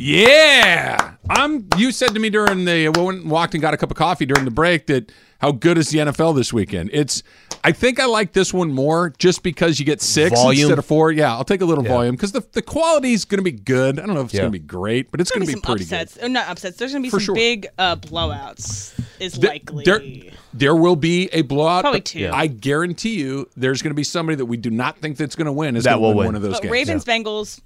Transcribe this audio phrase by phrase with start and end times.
[0.00, 1.66] Yeah, I'm.
[1.76, 3.96] You said to me during the we went and walked and got a cup of
[3.96, 5.10] coffee during the break that
[5.40, 6.90] how good is the NFL this weekend?
[6.92, 7.24] It's.
[7.64, 10.60] I think I like this one more just because you get six Volume?
[10.66, 11.10] instead of four.
[11.10, 13.98] Yeah, I'll take a little volume because the the quality is going to be good.
[13.98, 14.42] I don't know if it's Yeah.
[14.42, 16.16] going to be great, but it's going gonna be be some pretty upsets.
[16.22, 16.76] Or not upsets.
[16.76, 17.34] There's gonna be For some sure.
[17.34, 18.94] big uh, blowouts.
[19.18, 19.48] Is good.
[19.50, 19.82] likely.
[19.84, 20.00] There,
[20.54, 21.82] there will be a blowout.
[21.82, 22.20] Probably two.
[22.20, 22.36] Yeah.
[22.36, 25.46] I guarantee you, there's going to be somebody that we do not think that's going
[25.46, 26.26] to win is That going to will win win.
[26.26, 26.72] one of those but games.
[26.72, 27.60] Ravens Bengals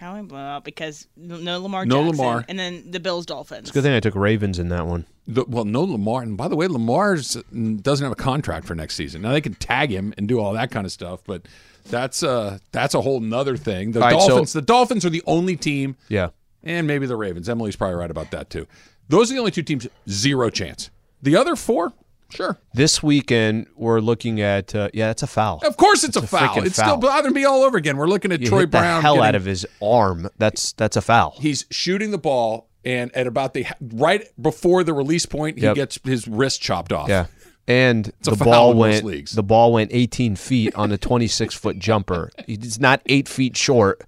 [0.00, 2.44] probably blowout because no Lamar No Jackson, Lamar.
[2.48, 3.70] and then the Bills Dolphins.
[3.70, 5.06] Good thing I took Ravens in that one.
[5.28, 8.96] The, well, no Lamar, and by the way, Lamar's doesn't have a contract for next
[8.96, 9.22] season.
[9.22, 11.46] Now they can tag him and do all that kind of stuff, but
[11.88, 13.92] that's uh that's a whole nother thing.
[13.92, 16.30] The All right, so- Dolphins, the Dolphins are the only team, Yeah.
[16.64, 17.48] and maybe the Ravens.
[17.48, 18.66] Emily's probably right about that too.
[19.08, 20.90] Those are the only two teams zero chance.
[21.22, 21.92] The other four,
[22.30, 25.60] sure, This weekend we're looking at uh, yeah, it's a foul.
[25.66, 26.62] of course it's, a, a foul.
[26.64, 26.86] It's foul.
[26.88, 27.96] still bothering me all over again.
[27.96, 30.28] We're looking at You Troy hit the Brown hell getting- out of his arm.
[30.38, 31.34] That's that's a foul.
[31.38, 35.74] He's shooting the ball, and at about the right before the release point, he Yep.
[35.76, 37.08] gets his wrist chopped off.
[37.08, 37.26] Yeah.
[37.68, 39.32] And a the foul ball went leagues.
[39.32, 42.30] the ball went 18 feet on a 26 foot jumper.
[42.46, 44.02] He's not eight feet short,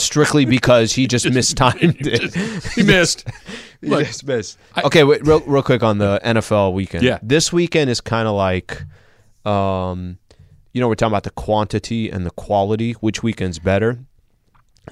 [0.00, 2.34] strictly because he just, mistimed it.
[2.74, 3.26] he missed.
[3.80, 4.58] He Look, just missed.
[4.82, 7.04] okay, wait, real, real quick on the NFL weekend.
[7.04, 7.20] Yeah.
[7.22, 8.82] this weekend is kind of like,
[9.44, 10.18] um,
[10.72, 12.94] you know, we're talking about the quantity and the quality.
[12.94, 14.00] Which weekend's better?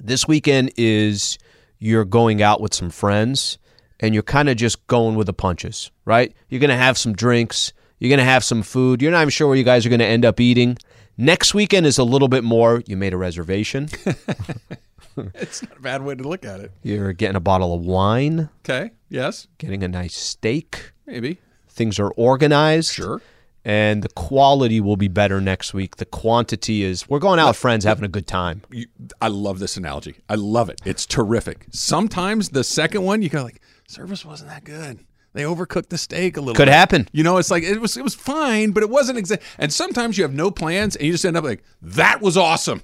[0.01, 1.37] This weekend is
[1.81, 3.59] you're going out with some friends
[3.99, 6.33] and you're kind of just going with the punches, right?
[6.49, 9.03] You're going to have some drinks, you're going to have some food.
[9.03, 10.77] You're not even sure where you guys are going to end up eating.
[11.19, 12.85] Next weekend is a little bit more.
[12.87, 13.89] You made a reservation.
[15.35, 16.73] it's not a bad way to look at it.
[16.83, 18.91] You're getting a bottle of wine, Okay.
[19.09, 19.47] Yes.
[19.59, 20.93] getting a nice steak.
[21.07, 21.39] Maybe.
[21.69, 22.93] Things are organized.
[22.93, 23.21] Sure.
[23.65, 25.97] And the quality will be better next week.
[25.97, 28.63] The quantity is we're going out with friends having a good time.
[28.71, 28.87] You,
[29.21, 30.17] I love this analogy.
[30.29, 30.81] I love it.
[30.85, 31.67] It's terrific.
[31.73, 35.01] Sometimes the second one, you go like, service wasn't that good.
[35.33, 36.55] They overcooked the steak a little.
[36.55, 36.73] Could bit.
[36.75, 37.09] happen.
[37.13, 37.97] You know, it's like it was.
[37.99, 39.43] It was fine, but it wasn't exact.
[39.59, 42.83] And sometimes you have no plans, and you just end up like, that was awesome.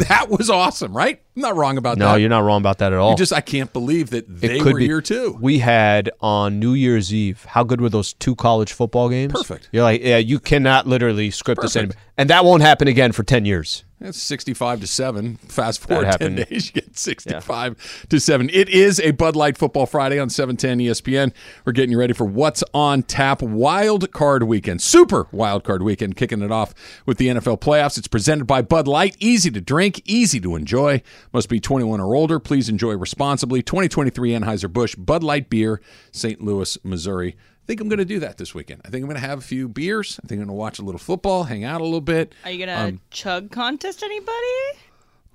[0.08, 1.20] That was awesome, right?
[1.36, 2.10] I'm not wrong about No, that.
[2.12, 3.10] No, you're not wrong about that at all.
[3.12, 4.86] You just I can't believe that they it could were be.
[4.86, 5.38] here too.
[5.40, 7.44] We had on New Year's Eve.
[7.44, 9.32] How good were those two college football games?
[9.32, 9.68] Perfect.
[9.72, 13.22] You're like, yeah, you cannot literally script this anymore, and that won't happen again for
[13.22, 13.84] ten years.
[14.02, 15.36] It's 65 to 7.
[15.36, 18.48] Fast forward 10 days, you get 65 to 7.
[18.50, 21.34] It is a Bud Light Football Friday on 710 ESPN.
[21.66, 24.80] We're getting you ready for what's on tap wild card weekend.
[24.80, 26.72] Super wild card weekend, kicking it off
[27.04, 27.98] with the NFL playoffs.
[27.98, 29.16] It's presented by Bud Light.
[29.20, 31.02] Easy to drink, easy to enjoy.
[31.32, 32.38] Must be 21 or older.
[32.40, 33.62] Please enjoy responsibly.
[33.62, 35.80] 2023 Anheuser-Busch Bud Light Beer,
[36.12, 36.40] St.
[36.40, 37.36] Louis, Missouri.
[37.62, 38.80] I think I'm going to do that this weekend.
[38.84, 40.18] I think I'm going to have a few beers.
[40.24, 42.34] I think I'm going to watch a little football, hang out a little bit.
[42.44, 44.32] Are you gonna Um, chug contest anybody?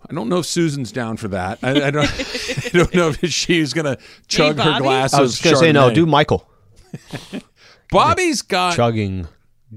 [0.09, 1.59] I don't know if Susan's down for that.
[1.63, 2.05] I, I don't.
[2.65, 4.83] I don't know if she's gonna chug her Bobby?
[4.83, 5.93] glass I was going to say no.
[5.93, 6.47] Do Michael
[7.91, 9.27] Bobby's got chugging?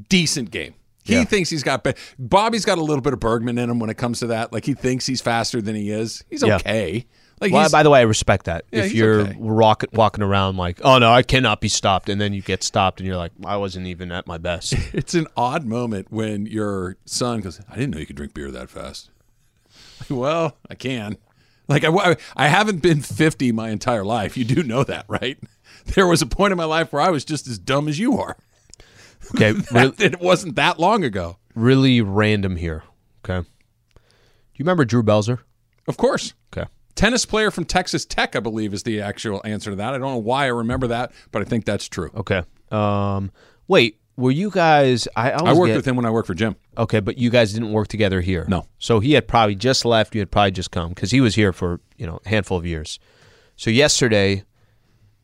[0.08, 0.74] decent game.
[1.08, 1.24] He Yeah.
[1.24, 1.84] thinks he's got.
[2.18, 4.52] Bobby's got a little bit of Bergman in him when it comes to that.
[4.52, 6.22] Like he thinks he's faster than he is.
[6.30, 6.56] He's Yeah.
[6.56, 7.06] okay.
[7.40, 8.64] Like Well, by the way, I respect that.
[8.72, 9.36] Yeah, if you're okay.
[9.38, 13.00] rock, walking around like, oh no, I cannot be stopped, and then you get stopped,
[13.00, 14.72] and you're like, I wasn't even at my best.
[14.92, 18.50] it's an odd moment when your son goes, "I didn't know you could drink beer
[18.50, 19.10] that fast."
[20.00, 21.16] Like, well, I can.
[21.68, 24.36] Like I, I haven't been 50 my entire life.
[24.36, 25.38] You do know that, right?
[25.94, 28.18] There was a point in my life where I was just as dumb as you
[28.18, 28.36] are.
[29.34, 31.38] Okay, re- it wasn't that long ago.
[31.54, 32.82] really random here.
[33.24, 34.00] Okay, do
[34.54, 35.38] you remember Drew Belzer?
[35.86, 36.34] Of course.
[36.52, 36.68] Okay.
[36.94, 39.94] Tennis player from Texas Tech, I believe, is the actual answer to that.
[39.94, 42.10] I don't know why I remember that, but I think that's true.
[42.14, 42.42] Okay.
[42.72, 43.30] Um,
[43.68, 45.06] wait, were you guys?
[45.14, 46.56] I I worked get- with him when I worked for Jim.
[46.76, 48.44] Okay, but you guys didn't work together here.
[48.48, 48.66] No.
[48.78, 50.14] So he had probably just left.
[50.14, 52.66] You had probably just come because he was here for you know a handful of
[52.66, 52.98] years.
[53.56, 54.42] So yesterday,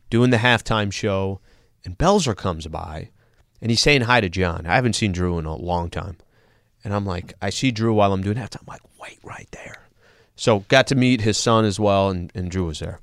[0.09, 1.39] doing the halftime show,
[1.83, 3.09] and Belzer comes by,
[3.65, 4.67] and he's saying hi to John.
[4.67, 6.17] I haven't seen Drew in a long time,
[6.83, 8.59] and I'm like, I see Drew while I'm doing halftime.
[8.61, 9.87] I'm like, wait right there.
[10.35, 12.99] So got to meet his son as well, and, and Drew was there.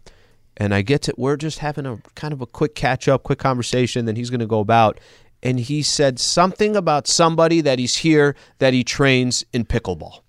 [0.57, 3.41] And I get to we're just having a kind of a quick catch up, quick
[3.41, 4.05] conversation.
[4.05, 5.01] Then he's going to go about,
[5.43, 10.21] and he said something about somebody that he's here that he trains in pickleball.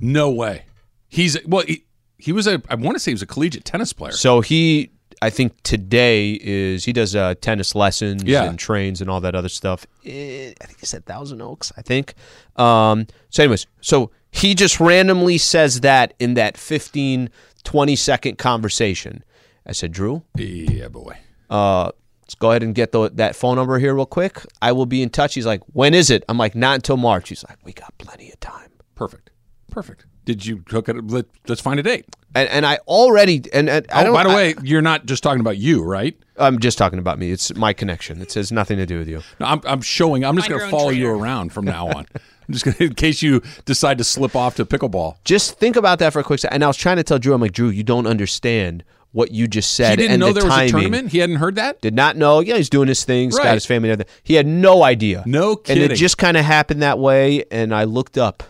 [0.00, 0.64] No way.
[1.10, 1.64] He's well.
[1.66, 1.84] He,
[2.16, 4.12] he was a I want to say he was a collegiate tennis player.
[4.12, 4.92] So he,
[5.24, 8.44] I think today is he does uh, tennis lessons Yeah.
[8.44, 9.86] and trains and all that other stuff.
[10.04, 11.72] Eh, I think he said Thousand Oaks.
[11.76, 12.14] I think.
[12.56, 17.30] Um, so, anyways, so he just randomly says that in that 15,
[17.64, 19.24] 20 second conversation.
[19.66, 21.16] I said, Drew, yeah, boy.
[21.48, 21.90] uh,
[22.22, 24.40] let's go ahead and get the, that phone number here real quick.
[24.60, 25.34] I will be in touch.
[25.34, 26.22] He's like, when is it?
[26.28, 27.30] I'm like, not until March.
[27.30, 28.70] He's like, we got plenty of time.
[28.94, 29.30] Perfect.
[29.70, 30.04] Perfect.
[30.24, 31.06] Did you hook it?
[31.08, 32.06] Let, let's find a date.
[32.34, 34.14] And, and I already and, and I Oh, don't.
[34.14, 36.16] by the I- way, you're not just talking about you, right?
[36.36, 37.30] I'm just talking about me.
[37.30, 38.20] It's my connection.
[38.20, 39.20] It has nothing to do with you.
[39.38, 40.24] No, I'm, I'm showing.
[40.24, 42.06] I'm just going to own follow you around from now on.
[42.48, 45.16] I'm just going to, in case you decide to slip off to pickleball.
[45.24, 46.56] Just think about that for a quick second.
[46.56, 48.82] And I was trying to tell Drew, I'm like, Drew, you don't understand
[49.12, 49.90] what you just said.
[49.90, 51.12] He didn't and know the there was a tournament.
[51.12, 51.80] He hadn't heard that.
[51.80, 52.40] Did not know.
[52.40, 53.44] Yeah, he's doing his things, Right.
[53.44, 54.20] got his family and everything.
[54.24, 55.22] He had no idea.
[55.24, 55.84] No kidding.
[55.84, 57.44] And it just kind of happened that way.
[57.52, 58.42] And I looked up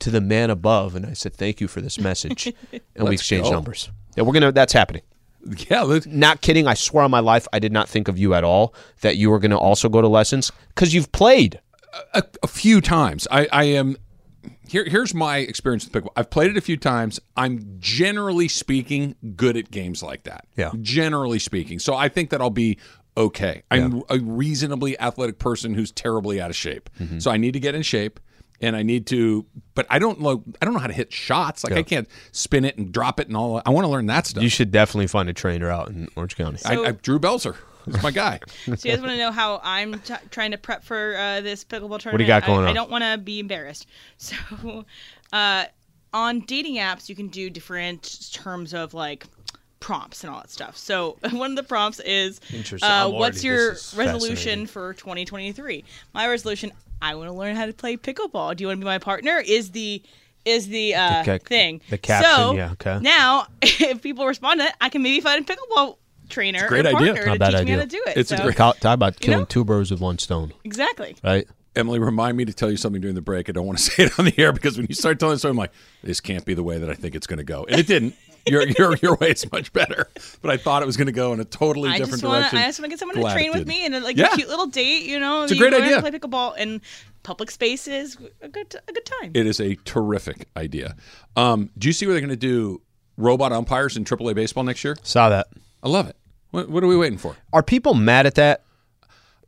[0.00, 2.46] to the man above and I said, thank you for this message.
[2.72, 3.52] and we Let's exchanged go.
[3.52, 3.90] numbers.
[4.16, 5.02] Yeah, we're going to, that's happening.
[5.68, 6.66] Yeah, let- Not kidding.
[6.66, 9.30] I swear on my life, I did not think of you at all that you
[9.30, 11.60] were going to also go to lessons because you've played.
[12.14, 13.26] a, a few times.
[13.30, 13.96] I, I am.
[14.68, 16.12] Here, here's my experience with pickleball.
[16.16, 17.20] I've played it a few times.
[17.36, 20.46] I'm generally speaking good at games like that.
[20.56, 20.72] Yeah.
[20.80, 22.78] Generally speaking, so I think that I'll be
[23.16, 23.62] okay.
[23.70, 26.90] I'm a reasonably athletic person who's terribly out of shape.
[26.98, 27.20] Mm-hmm.
[27.20, 28.18] So I need to get in shape,
[28.60, 29.46] and I need to.
[29.74, 30.42] But I don't know.
[30.60, 31.64] I don't know how to hit shots.
[31.64, 33.62] Like I can't spin it and drop it and all.
[33.64, 34.42] I want to learn that stuff.
[34.42, 36.58] You should definitely find a trainer out in Orange County.
[36.64, 37.56] I, I, Drew Belzer
[37.86, 38.40] is my guy.
[38.64, 41.64] So you guys want to know how I'm t- trying to prep for uh, this
[41.64, 42.12] pickleball tournament?
[42.12, 42.68] What do you got going I, on?
[42.68, 43.86] I don't want to be embarrassed.
[44.18, 44.84] So,
[45.32, 45.66] uh,
[46.12, 49.26] on dating apps, you can do different terms of like
[49.80, 50.76] prompts and all that stuff.
[50.76, 52.90] So one of the prompts is, Interesting.
[52.90, 57.72] uh, "What's already- your resolution for 2023?" My resolution: I want to learn how to
[57.72, 58.56] play pickleball.
[58.56, 59.38] Do you want to be my partner?
[59.44, 60.02] Is the
[60.44, 62.98] is the uh, ca- thing the caption, So yeah, okay.
[63.00, 65.96] now, if people respond to it, I can maybe find a pickleball
[66.28, 67.14] trainer great or idea.
[67.14, 67.82] partner Not a to bad teach me how idea.
[67.82, 68.16] to do it.
[68.16, 69.44] It's a So- great- Talk, talk about killing know?
[69.44, 71.16] two birds with one stone, Exactly.
[71.24, 71.46] right?
[71.74, 73.48] Emily, remind me to tell you something during the break.
[73.50, 75.38] I don't want to say it on the air because when you start telling the
[75.40, 75.72] story, I'm like,
[76.02, 78.14] this can't be the way that I think it's going to go, and it didn't.
[78.46, 80.08] Your your your way is much better,
[80.42, 82.40] but I thought it was going to go in a totally I different just want
[82.42, 82.58] direction.
[82.58, 84.32] I just want to get someone Glad to train with me and uh, like Yeah.
[84.32, 85.02] a cute little date.
[85.04, 86.00] You know, It's a you great idea.
[86.00, 86.80] play pickleball and
[87.24, 88.16] public spaces.
[88.42, 89.32] A good a good time.
[89.34, 90.94] It is a terrific idea.
[91.34, 92.80] Um, do you see where they're going to do
[93.16, 94.96] robot umpires in AAA baseball next year?
[95.02, 95.48] Saw that.
[95.82, 96.16] I love it.
[96.52, 97.36] What, what are we waiting for?
[97.52, 98.62] Are people mad at that?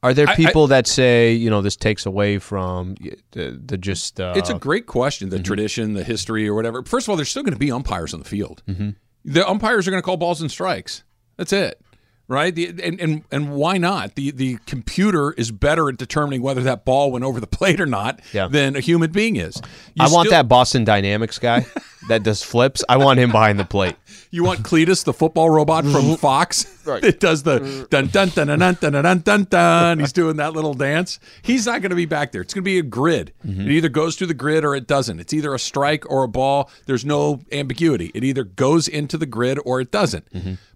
[0.02, 2.94] Are there I- people that say you know this takes away from
[3.32, 4.20] the, the just?
[4.20, 5.28] Uh, It's a great question.
[5.28, 5.36] Mm-hmm.
[5.38, 6.82] The tradition, the history, or whatever.
[6.84, 8.62] First of all, there's still going to be umpires on the field.
[8.68, 8.90] Mm-hmm.
[9.24, 11.02] The umpires are going to call balls and strikes.
[11.36, 11.80] That's it,
[12.28, 12.54] right?
[12.54, 14.14] The, and and and why not?
[14.14, 17.86] The the computer is better at determining whether that ball went over the plate or
[17.86, 18.46] not Yeah.
[18.48, 19.60] than a human being is.
[19.94, 21.66] You I want that Boston Dynamics guy
[22.08, 22.84] that does flips.
[22.88, 23.96] I want him behind the plate.
[24.30, 26.14] You want Cleatus, the football robot from mm-hmm.
[26.14, 27.02] Fox, Right.
[27.02, 27.84] that does the mm-hmm.
[27.90, 30.00] dun dun dun dun dun dun dun dun dun.
[30.00, 31.20] He's doing that little dance.
[31.42, 32.40] He's not going to be back there.
[32.40, 33.32] It's going to be a grid.
[33.46, 33.62] Mm-hmm.
[33.62, 35.20] It either goes through the grid or it doesn't.
[35.20, 36.70] It's either a strike or a ball.
[36.86, 38.10] There's no ambiguity.
[38.14, 40.26] It either goes into the grid or it doesn't.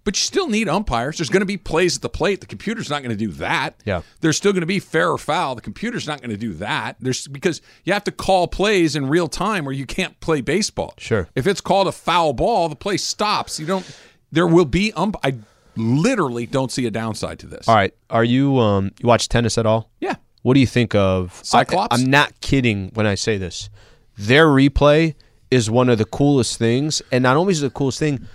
[0.05, 1.17] But you still need umpires.
[1.17, 2.41] There's going to be plays at the plate.
[2.41, 3.75] The computer's not going to do that.
[3.85, 4.01] Yeah.
[4.19, 5.55] There's still going to be fair or foul.
[5.55, 6.97] The computer's not going to do that.
[6.99, 10.93] There's because you have to call plays in real time where you can't play baseball.
[10.97, 11.29] Sure.
[11.35, 13.22] If it's called a foul ball, the play stops.
[13.59, 13.99] You don't.
[14.31, 15.15] There will be ump.
[15.23, 15.35] I
[15.75, 17.67] literally don't see a downside to this.
[17.67, 17.93] All right.
[18.09, 19.89] Are you um you watch tennis at all?
[19.99, 20.15] Yeah.
[20.43, 21.97] What do you think of Cyclops?
[21.97, 23.69] I, am not kidding when I say this.
[24.17, 25.15] Their replay
[25.49, 28.27] is one of the coolest things, and not only is it the coolest thing,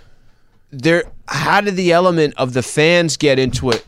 [0.71, 1.03] there.
[1.27, 3.85] How did the element of the fans get into it?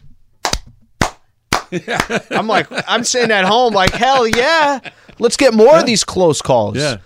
[2.30, 4.80] I'm like, I'm sitting at home, like, hell yeah,
[5.20, 6.78] let's get more of these close calls.
[6.78, 6.98] Yeah.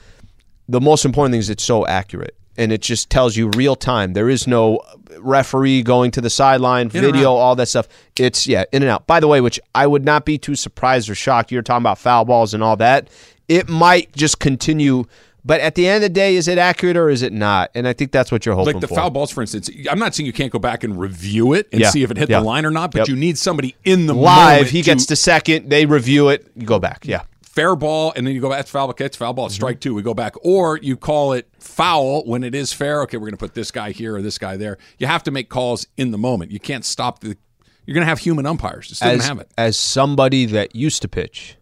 [0.67, 4.13] The most important thing is it's so accurate, and it just tells you real time.
[4.13, 4.79] There is no
[5.19, 7.87] referee going to the sideline, In video, all that stuff.
[8.17, 9.07] It's yeah, in and out.
[9.07, 11.51] By the way, which I would not be too surprised or shocked.
[11.51, 13.09] You're talking about foul balls and all that.
[13.47, 15.05] It might just continue,
[15.43, 17.69] but at the end of the day, is it accurate or is it not?
[17.75, 18.95] And I think that's what you're hoping Like the for.
[18.95, 19.69] foul balls, for instance.
[19.89, 21.91] I'm not saying you can't go back and review it and Yeah.
[21.91, 22.39] see if it hit Yeah.
[22.39, 23.07] the line or not, but Yep.
[23.09, 25.69] you need somebody in the Live, moment he gets to second.
[25.69, 26.47] They review it.
[26.55, 27.03] You go back.
[27.05, 27.21] Yeah.
[27.55, 28.59] Fair ball, and then you go back.
[28.59, 28.89] It's foul.
[28.89, 29.45] Okay, it's foul ball.
[29.47, 29.59] It's Mm-hmm.
[29.61, 29.95] strike two.
[29.95, 33.01] We go back, or you call it foul when it is fair.
[33.03, 34.77] Okay, we're going to put this guy here or this guy there.
[34.99, 36.51] You have to make calls in the moment.
[36.51, 37.37] You can't stop the.
[37.85, 38.89] You're going to have human umpires.
[38.89, 39.51] You're still as, have it.
[39.57, 41.55] as somebody that used to pitch,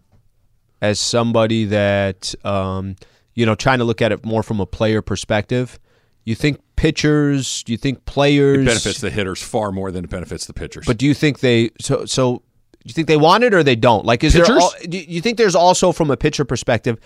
[0.82, 2.96] as somebody that um,
[3.36, 5.80] you know, trying to look at it more from a player perspective,
[6.24, 10.46] you think pitchers, do you think players benefits the hitters far more than it benefits
[10.46, 10.86] the pitchers.
[10.86, 12.42] But do you think they so so?
[12.86, 14.06] Do you think they want it or they don't?
[14.06, 14.48] Like, is Pitchers?
[14.50, 14.60] there?
[14.60, 17.00] All, do you think there's also from a pitcher perspective?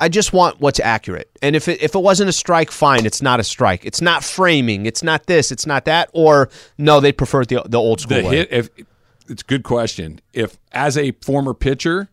[0.00, 1.30] I just want what's accurate.
[1.42, 3.84] And if it if it wasn't a strike, fine, it's not a strike.
[3.84, 4.86] It's not framing.
[4.86, 5.52] It's not this.
[5.52, 6.10] It's not that.
[6.12, 8.36] Or no, they prefer the the old school The way.
[8.38, 8.68] hit, if
[9.28, 10.20] it's a good question.
[10.32, 12.08] If as a former pitcher,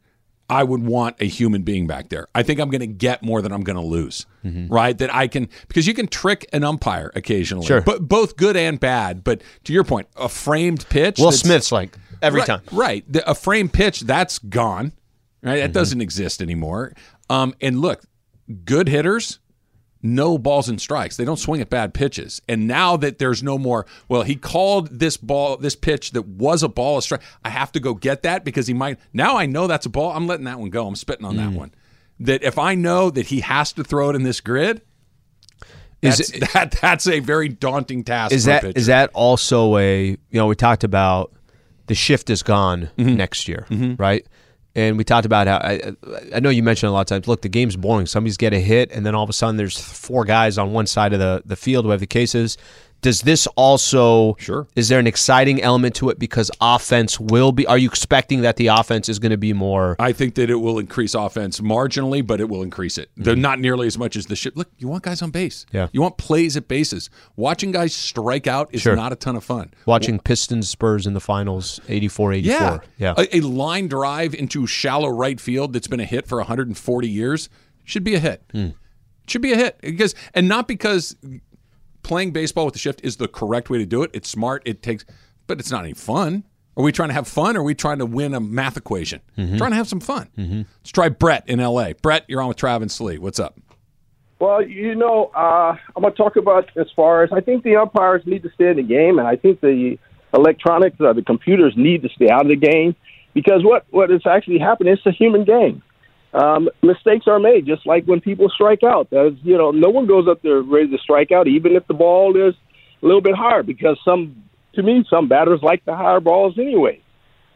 [0.50, 2.28] I would want a human being back there.
[2.36, 4.26] I think I'm going to get more than I'm going to lose.
[4.46, 4.74] Mm-hmm.
[4.74, 4.98] Right?
[4.98, 7.82] That I can because you can trick an umpire occasionally, Sure.
[7.82, 9.24] but both good and bad.
[9.24, 11.20] But to your point, a framed pitch.
[11.20, 12.62] Will Smith's like every right, time.
[12.72, 13.04] Right.
[13.12, 14.94] The, a frame pitch, that's gone.
[15.42, 15.52] Right.
[15.54, 15.62] Mm-hmm.
[15.62, 16.94] That doesn't exist anymore.
[17.30, 18.04] Um, and look,
[18.66, 19.40] good hitters,
[20.02, 21.18] no balls and strikes.
[21.18, 22.42] They don't swing at bad pitches.
[22.48, 26.64] And now that there's no more, well, he called this ball, this pitch that was
[26.64, 27.22] a ball, a strike.
[27.44, 28.98] I have to go get that because he might.
[29.14, 30.12] Now I know that's a ball.
[30.14, 30.88] I'm letting that one go.
[30.88, 31.38] I'm spitting on Mm.
[31.38, 31.72] that one.
[32.22, 34.82] That if I know that he has to throw it in this grid,
[36.02, 38.34] Is that's, it- that that's a very daunting task.
[38.34, 41.34] Is for that is that also a you know we talked about
[41.88, 43.16] the shift is gone Mm-hmm.
[43.16, 43.66] next year,
[43.98, 44.26] right?
[44.76, 45.94] And we talked about how I,
[46.36, 47.28] I know you mentioned a lot of times.
[47.28, 48.06] Look, the game's boring.
[48.06, 50.86] Somebody's get a hit, and then all of a sudden there's four guys on one
[50.88, 52.58] side of the the field, who have the case is.
[53.02, 54.68] Does this also Sure.
[54.76, 57.66] Is there an exciting element to it because offense will be?
[57.68, 59.96] Are you expecting that the offense is going to be more?
[60.00, 63.10] I think that it will increase offense marginally, but it will increase it.
[63.16, 64.54] They're not nearly as much as the ship.
[64.58, 65.66] Look, you want guys on base.
[65.70, 65.78] Mm-hmm.
[65.78, 65.88] Yeah.
[65.94, 67.10] You want plays at bases.
[67.36, 68.96] Watching guys strike out is Sure.
[68.96, 69.74] not a ton of fun.
[69.86, 72.54] Watching Pistons Spurs in the finals, 84 84.
[72.54, 72.80] Yeah.
[72.98, 73.14] Yeah.
[73.18, 77.50] A, a line drive into shallow right field that's been a hit for 140 years
[77.86, 78.44] should be a hit.
[78.52, 78.68] Hmm.
[79.28, 81.16] Should be a hit because and not because
[82.04, 84.12] playing baseball with the shift is the correct way to do it.
[84.14, 84.64] It's smart.
[84.66, 85.06] It takes,
[85.48, 86.44] but it's not any fun.
[86.78, 87.58] Are we trying to have fun?
[87.58, 89.22] Or are we trying to win a math equation?
[89.38, 89.58] Mm-hmm.
[89.58, 90.30] Trying to have some fun.
[90.38, 91.94] Let's try Brett in L.A.
[91.94, 93.18] Brett, you're on with Travis Lee.
[93.18, 93.60] What's up?
[94.40, 97.76] Well, you know, uh, I'm going to talk about as far as I think the
[97.76, 99.98] umpires need to stay in the game, and I think the
[100.34, 102.96] electronics or the computers need to stay out of the game
[103.34, 104.94] because what what is actually happening?
[104.94, 105.84] It's a human game.
[106.34, 109.10] Um, mistakes are made, just like when people strike out.
[109.10, 111.88] That is, you know, no one goes up there ready to strike out, even if
[111.88, 112.54] the ball is
[113.02, 114.44] a little bit higher, because some,
[114.74, 117.02] to me, some batters like the higher balls anyway,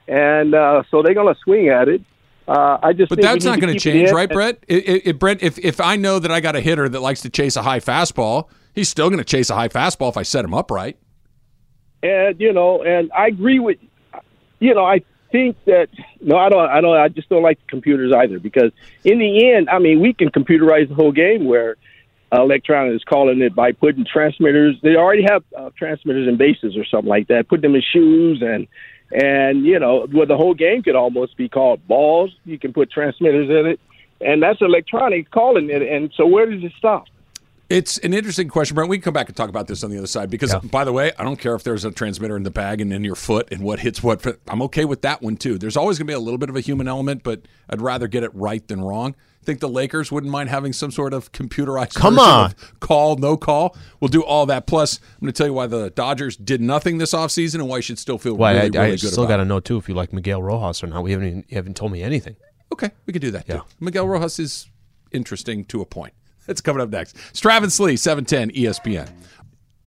[0.07, 2.01] and uh, so they're going to swing at it.
[2.47, 4.63] Uh, I just But that's not going to change, right, Brett?
[4.67, 7.21] It, it, it, Brett, if, if I know that I got a hitter that likes
[7.21, 10.23] to chase a high fastball, he's still going to chase a high fastball if I
[10.23, 10.97] set him up right.
[12.03, 13.77] and you know, and I agree with,
[14.59, 15.01] you know, I
[15.33, 15.89] think that
[16.21, 18.71] no, I don't, I don't, I just don't like computers either because
[19.03, 21.75] in the end, I mean, we can computerize the whole game where
[22.31, 24.75] uh, electronic is calling it by putting transmitters.
[24.83, 27.49] They already have uh, transmitters and bases or something like that.
[27.49, 28.67] Put them in shoes and
[29.11, 32.31] and you know, where the whole game could almost be called balls.
[32.45, 33.79] You can put transmitters in it,
[34.21, 35.81] and that's electronic calling it.
[35.81, 37.07] And so, where does it stop?
[37.73, 38.87] It's an interesting question, Brent.
[38.87, 40.93] We can come back and talk about this on the other side because, by the
[40.93, 43.47] way, I don't care if there's a transmitter in the bag and in your foot
[43.51, 44.23] and what hits what.
[44.47, 45.57] I'm okay with that one too.
[45.57, 48.07] There's always going to be a little bit of a human element, but I'd rather
[48.07, 49.15] get it right than wrong.
[49.41, 52.53] I think the Lakers wouldn't mind having some sort of computerized Come on.
[52.79, 53.75] call, no call.
[53.99, 54.67] We'll do all that.
[54.67, 57.77] Plus, I'm going to tell you why the Dodgers did nothing this offseason and why
[57.77, 59.77] you should still feel Well, really, I, really I good still got to know too
[59.77, 61.01] if you like Miguel Rojas or not.
[61.03, 62.35] We haven't even, you haven't told me anything.
[62.71, 63.57] Okay, we could do that Yeah.
[63.57, 63.63] too.
[63.79, 64.67] Miguel Rojas is
[65.11, 66.13] interesting to a point.
[66.45, 67.15] That's coming up next.
[67.17, 69.09] E 710 ESPN.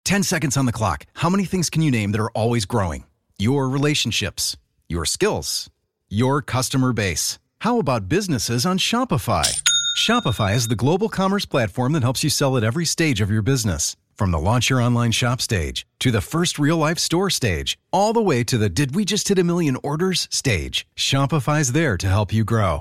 [0.04, 1.06] 10 seconds on the clock.
[1.14, 3.04] How many things can you name that are always growing?
[3.38, 4.56] Your relationships,
[4.88, 5.70] your skills,
[6.08, 7.38] your customer base.
[7.60, 9.62] How about businesses on Shopify?
[9.96, 13.42] Shopify is the global commerce platform that helps you sell at every stage of your
[13.42, 13.96] business.
[14.16, 18.12] From the launch your online shop stage to the first real life store stage, all
[18.12, 20.86] the way to the did we just hit a million orders stage.
[20.94, 22.80] Shopify's there to help you grow.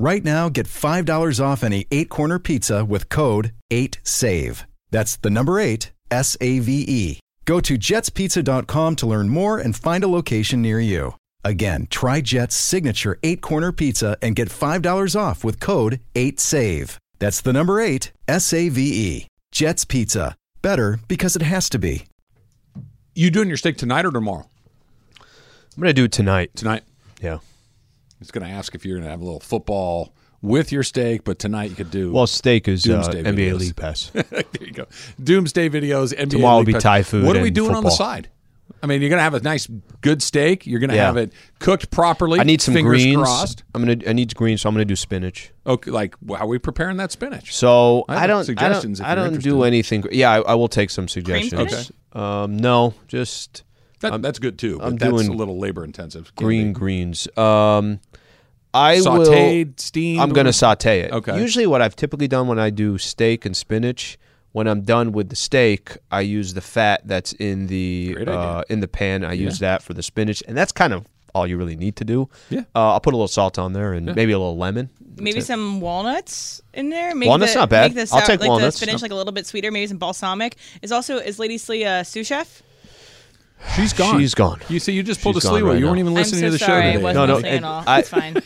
[0.00, 4.64] Right now, get $5 off any eight corner pizza with code 8SAVE.
[4.90, 7.20] That's the number eight, S A V E.
[7.44, 11.14] Go to jetspizza.com to learn more and find a location near you.
[11.44, 16.96] Again, try Jet's signature eight corner pizza and get $5 off with code 8SAVE.
[17.18, 19.26] That's the number eight, S A V E.
[19.50, 20.36] Jet's Pizza.
[20.62, 22.04] Better because it has to be.
[23.14, 24.48] You doing your steak tonight or tomorrow?
[25.18, 26.50] I'm going to do it tonight.
[26.54, 26.84] Tonight.
[27.20, 27.38] Yeah.
[28.20, 31.24] It's going to ask if you're going to have a little football with your steak,
[31.24, 32.12] but tonight you could do.
[32.12, 33.58] Well, steak is uh, NBA videos.
[33.60, 34.10] League Pass.
[34.10, 34.86] there you go.
[35.22, 36.14] Doomsday videos.
[36.14, 36.82] NBA Tomorrow will be Pass.
[36.82, 38.28] Thai food What are we and doing on the side?
[38.80, 39.66] I mean, you're gonna have a nice,
[40.02, 40.64] good steak.
[40.66, 41.06] You're gonna Yeah.
[41.06, 42.38] have it cooked properly.
[42.38, 43.16] I need some fingers greens.
[43.16, 43.64] crossed.
[43.74, 43.96] I'm gonna.
[44.06, 45.50] I need greens, so I'm gonna do spinach.
[45.66, 47.52] Okay, like how are we preparing that spinach?
[47.56, 48.40] So I have I, don't.
[48.40, 49.06] I suggestions don't.
[49.06, 50.04] if I don't do anything.
[50.12, 51.72] Yeah, I, I will take some suggestions.
[51.72, 51.92] spinach?
[52.12, 53.64] Um, no, just
[54.00, 54.78] That, that's good too.
[54.78, 56.34] But I'm that's doing a little labor intensive.
[56.36, 56.78] Can green be.
[56.78, 57.28] greens.
[57.36, 58.00] Um,
[58.74, 59.06] I will.
[59.06, 60.20] sautéed, steamed.
[60.20, 61.12] I'm gonna saute it.
[61.12, 61.40] Okay.
[61.40, 64.18] Usually, what I've typically done when I do steak and spinach,
[64.52, 68.80] when I'm done with the steak, I use the fat that's in the uh, in
[68.80, 69.24] the pan.
[69.24, 72.04] I use that for the spinach, and that's kind of all you really need to
[72.04, 72.28] do.
[72.50, 72.60] Yeah.
[72.74, 74.90] Uh, I'll put a little salt on there and maybe a little lemon.
[75.16, 77.14] Maybe some walnuts in there.
[77.14, 77.94] Make Walnuts the, not bad.
[77.94, 78.78] Make the I'll take like walnuts.
[78.78, 79.70] The spinach like a little bit sweeter.
[79.70, 80.56] Maybe some balsamic.
[80.82, 82.62] Is also is Lady Slee a sous chef?
[83.76, 84.18] She's gone.
[84.18, 84.60] She's gone.
[84.68, 85.64] You see, you just pulled She's a gone sleeve.
[85.66, 85.86] right you now.
[85.88, 86.82] weren't even listening I'm so to the sorry.
[86.82, 87.02] show today.
[87.02, 87.84] wasn't No, no, listening it- at all.
[87.86, 88.36] I- it's fine.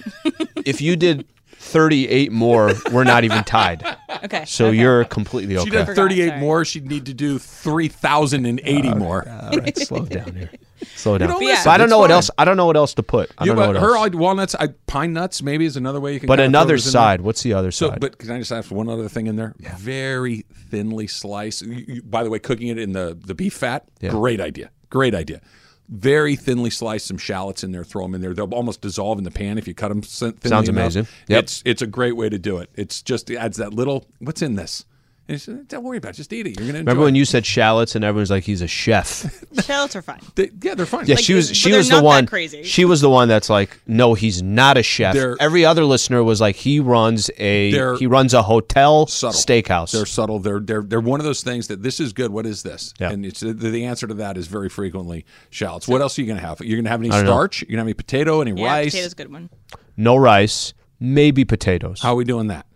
[0.64, 1.26] if you did
[1.58, 3.84] 38 more, we're not even tied.
[4.24, 4.44] Okay.
[4.46, 4.76] So okay.
[4.78, 5.64] you're completely okay.
[5.64, 6.40] She did 38 sorry.
[6.40, 6.64] more.
[6.64, 9.28] She'd need to do 3,080 more.
[9.28, 10.50] All right, slow down here.
[10.96, 11.28] Slow down.
[11.28, 12.30] don't But listen, I don't it's know what else.
[12.38, 13.30] I don't know what else to put.
[13.38, 14.14] I You don't know what her else.
[14.14, 16.26] Walnuts, I, pine nuts maybe is another way you can.
[16.26, 17.20] But kinda throw another in side.
[17.20, 18.00] What's the other So, side?
[18.00, 19.54] but can I just ask one other thing in there?
[19.78, 21.62] Very thinly sliced.
[21.62, 24.10] You, you, by the way, cooking it in the the beef fat, Yeah.
[24.10, 24.70] great idea.
[24.92, 25.40] Great idea.
[25.88, 27.82] Very thinly slice some shallots in there.
[27.82, 28.34] Throw them in there.
[28.34, 30.02] They'll almost dissolve in the pan if you cut them.
[30.02, 30.82] Thinly Sounds enough.
[30.82, 31.06] amazing.
[31.28, 31.44] Yep.
[31.44, 32.68] It's it's a great way to do it.
[32.74, 34.06] It's just it adds that little.
[34.18, 34.84] What's in this?
[35.32, 36.16] And it's, uh, don't worry about it.
[36.16, 36.58] Just eat it.
[36.58, 37.18] You're gonna enjoy Remember when it.
[37.18, 39.42] you said shallots and everyone's like he's a chef?
[39.64, 40.20] Shallots are fine.
[40.34, 41.06] They, yeah, they're fine.
[41.06, 41.48] Yeah, Like, she was.
[41.48, 42.26] but She they're was not the that one.
[42.26, 42.62] crazy.
[42.64, 45.14] She was the one that's like, no, he's not a chef.
[45.14, 49.38] They're- Every other listener was like, he runs a They're he runs a hotel subtle.
[49.40, 49.92] steakhouse.
[49.92, 50.38] They're subtle.
[50.38, 52.30] They're they're they're one of those things that this is good.
[52.30, 52.92] What is this?
[53.00, 53.10] Yeah.
[53.10, 55.88] And it's the, the answer to that is very frequently shallots.
[55.88, 56.60] What else are you going to have?
[56.60, 57.30] You're going to have any I don't know.
[57.32, 57.62] starch?
[57.62, 58.40] You're going to have any potato?
[58.42, 58.92] Any Yeah, rice?
[58.92, 59.50] potatoes a good one.
[59.96, 62.00] no rice, maybe potatoes.
[62.02, 62.66] How are we doing that?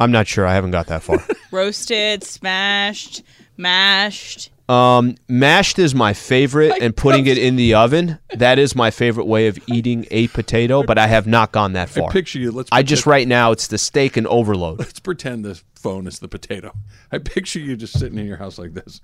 [0.00, 0.46] I'm not sure.
[0.46, 1.22] I haven't got that far.
[1.52, 3.22] Roasted, smashed,
[3.56, 4.49] mashed.
[4.70, 9.26] Um, mashed is my favorite, and putting it in the oven that is my favorite
[9.26, 10.84] way of eating a potato.
[10.84, 12.08] But I have not gone that far.
[12.08, 12.52] I picture you.
[12.52, 12.68] Let's.
[12.70, 14.78] I just right now it's the steak and overload.
[14.78, 16.72] Let's pretend the phone is the potato.
[17.10, 19.00] I picture you just sitting in your house like this.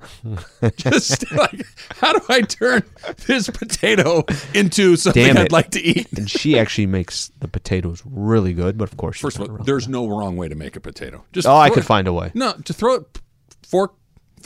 [0.77, 2.85] just like, how do I turn
[3.27, 6.07] this potato into something I'd like to eat?
[6.17, 9.65] And she actually makes the potatoes really good, but of course, she's First of all,
[9.65, 11.25] there's no wrong way to make a potato.
[11.33, 12.31] Just oh, I could it- find a way.
[12.35, 13.21] No, to throw it
[13.67, 13.95] fork,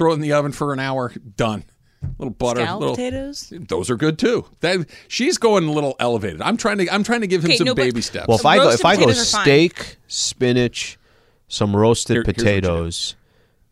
[0.00, 1.12] throw it in the oven for an hour.
[1.36, 1.62] Done.
[2.02, 2.62] A little butter.
[2.62, 3.52] Scalloped little, potatoes?
[3.68, 4.46] Those are good too.
[4.60, 6.40] That she's going a little elevated.
[6.40, 6.88] I'm trying to.
[6.88, 8.26] I'm trying to give him Okay, some no, baby steps.
[8.26, 9.44] Well, if I go if I go potatoes are fine.
[9.44, 10.98] steak, spinach,
[11.48, 12.60] some roasted Here- here's what you do.
[12.62, 13.16] potatoes,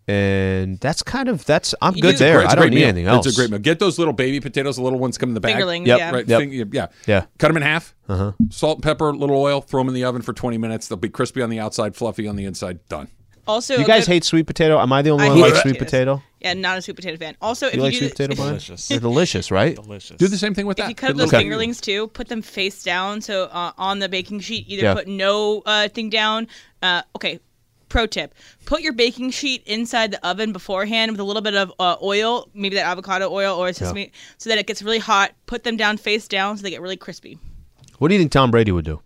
[0.07, 2.47] and that's kind of that's I'm You good do- there.
[2.47, 2.88] I don't need meal.
[2.88, 3.27] anything else.
[3.27, 3.61] It's a great meal.
[3.61, 4.77] Get those little baby potatoes.
[4.77, 5.57] The little ones come in the bag.
[5.57, 5.99] Fingerling, Yep.
[5.99, 6.11] yeah.
[6.11, 6.29] Right.
[6.29, 6.41] Yep.
[6.41, 6.87] Fing- yeah.
[7.07, 7.25] Yeah.
[7.38, 7.95] Cut them in half.
[8.11, 8.33] Uh-huh.
[8.51, 9.62] Salt, and pepper, little oil.
[9.62, 10.87] Throw them in the oven for 20 minutes.
[10.88, 12.87] They'll be crispy on the outside, fluffy on the inside.
[12.91, 13.09] Done.
[13.49, 14.79] Also, You guys good- hate sweet potato?
[14.79, 16.19] Am I the only I one who hate likes sweet potatoes.
[16.19, 16.23] potato?
[16.41, 17.37] Yeah, not a sweet potato fan.
[17.41, 18.51] Also, if You like do sweet potato, Brian?
[18.51, 18.89] Delicious.
[18.89, 19.75] They're delicious, right?
[19.75, 20.17] Delicious.
[20.19, 20.89] Do the same thing with If that.
[20.91, 21.51] you cut Good those looking.
[21.51, 23.21] fingerlings too, put them face down.
[23.23, 24.95] So uh, on the baking sheet, either Yeah.
[24.95, 26.47] put no uh, thing down.
[26.83, 27.41] Uh, okay.
[27.89, 28.35] Pro tip:
[28.67, 32.51] Put your baking sheet inside the oven beforehand with a little bit of uh, oil,
[32.53, 35.33] maybe that avocado oil or sesame, so that it gets really hot.
[35.47, 37.39] Put them down face down so they get really crispy.
[37.97, 39.01] What do you think Tom Brady would do?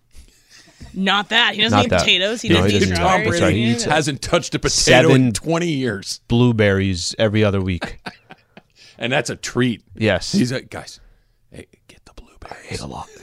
[0.94, 2.00] Not that he doesn't Not eat that.
[2.00, 2.42] potatoes.
[2.42, 3.42] He No, doesn't he eat doesn't eat Tom That's strawberries.
[3.42, 7.98] right, he eats hasn't touched a potato Seven- in 20 years, Blueberries every other week.
[8.98, 9.82] and that's a treat.
[9.96, 10.32] Yes.
[10.32, 11.00] He's like, guys,
[11.50, 12.66] hey, get the blueberries.
[12.70, 13.08] ate a lot.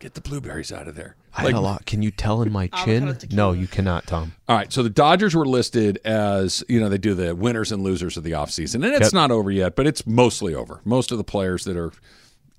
[0.00, 1.16] Get the blueberries out of there.
[1.34, 1.84] I Like, ate a lot.
[1.84, 3.08] Can you tell in my chin?
[3.16, 3.34] Tequila.
[3.34, 4.32] No, you cannot, Tom.
[4.48, 7.82] All right, so the Dodgers were listed as, you know, they do the winners and
[7.82, 8.76] losers of the offseason.
[8.76, 9.12] And it's Yep.
[9.12, 10.80] not over yet, but it's mostly over.
[10.84, 11.90] Most of the players that are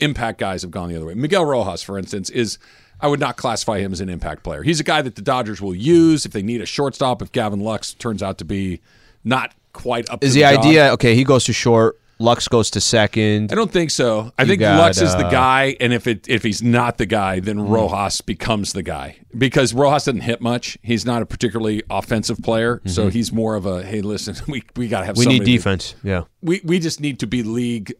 [0.01, 1.13] impact guys have gone the other way.
[1.13, 2.57] Miguel Rojas, for instance, is
[3.01, 4.61] I would not classify him as an impact player.
[4.63, 7.59] He's a guy that the Dodgers will use if they need a shortstop if Gavin
[7.61, 8.81] Lux turns out to be
[9.23, 10.65] not quite up Is to the Is the job.
[10.65, 11.15] idea okay?
[11.15, 11.99] He goes to short.
[12.21, 13.49] Lux goes to second.
[13.49, 14.33] I don't think so.
[14.37, 16.97] I You think got, Lux is the uh, guy, and if it if he's not
[16.97, 17.69] the guy, then Hmm.
[17.69, 20.77] Rojas becomes the guy because Rojas doesn't hit much.
[20.81, 24.89] He's not a particularly offensive player, so he's more of a hey, listen, we we
[24.89, 25.29] got to have Mm-hmm.
[25.29, 25.95] We need that- defense.
[26.03, 26.23] Yeah.
[26.41, 27.93] we we just need to be league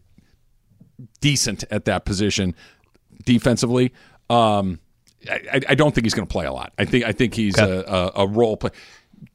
[1.22, 2.56] decent at that position
[3.24, 3.94] defensively.
[4.30, 4.80] Um,
[5.30, 6.74] I, I- don't think he's going to play a lot.
[6.78, 7.84] I think I think he's Okay.
[7.90, 8.70] a, a, a role play.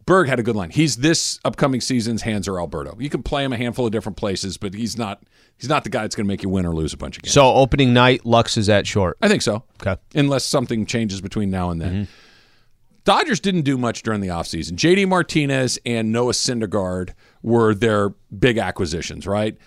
[0.07, 0.70] Berg had a good line.
[0.70, 2.97] He's this upcoming season's Hanser Alberto.
[2.99, 5.23] You can play him a handful of different places, but he's not
[5.59, 7.23] he's not the guy that's going to make you win or lose a bunch of
[7.23, 7.33] games.
[7.35, 9.18] So opening night, Lux is at short.
[9.20, 9.62] I think so.
[9.83, 10.01] Okay.
[10.14, 11.92] Unless something changes between now and then.
[11.92, 12.11] Mm-hmm.
[13.05, 14.73] Dodgers didn't do much during the offseason.
[14.73, 17.11] JD Martinez and Noah Syndergaard
[17.42, 19.59] were their big acquisitions, right?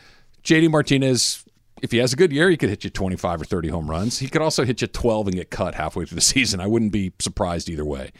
[0.43, 1.45] JD Martinez,
[1.81, 4.19] if he has a good year, he could hit you 25 or 30 home runs.
[4.19, 6.59] He could also hit you 12 and get cut halfway through the season.
[6.59, 8.11] I wouldn't be surprised either way.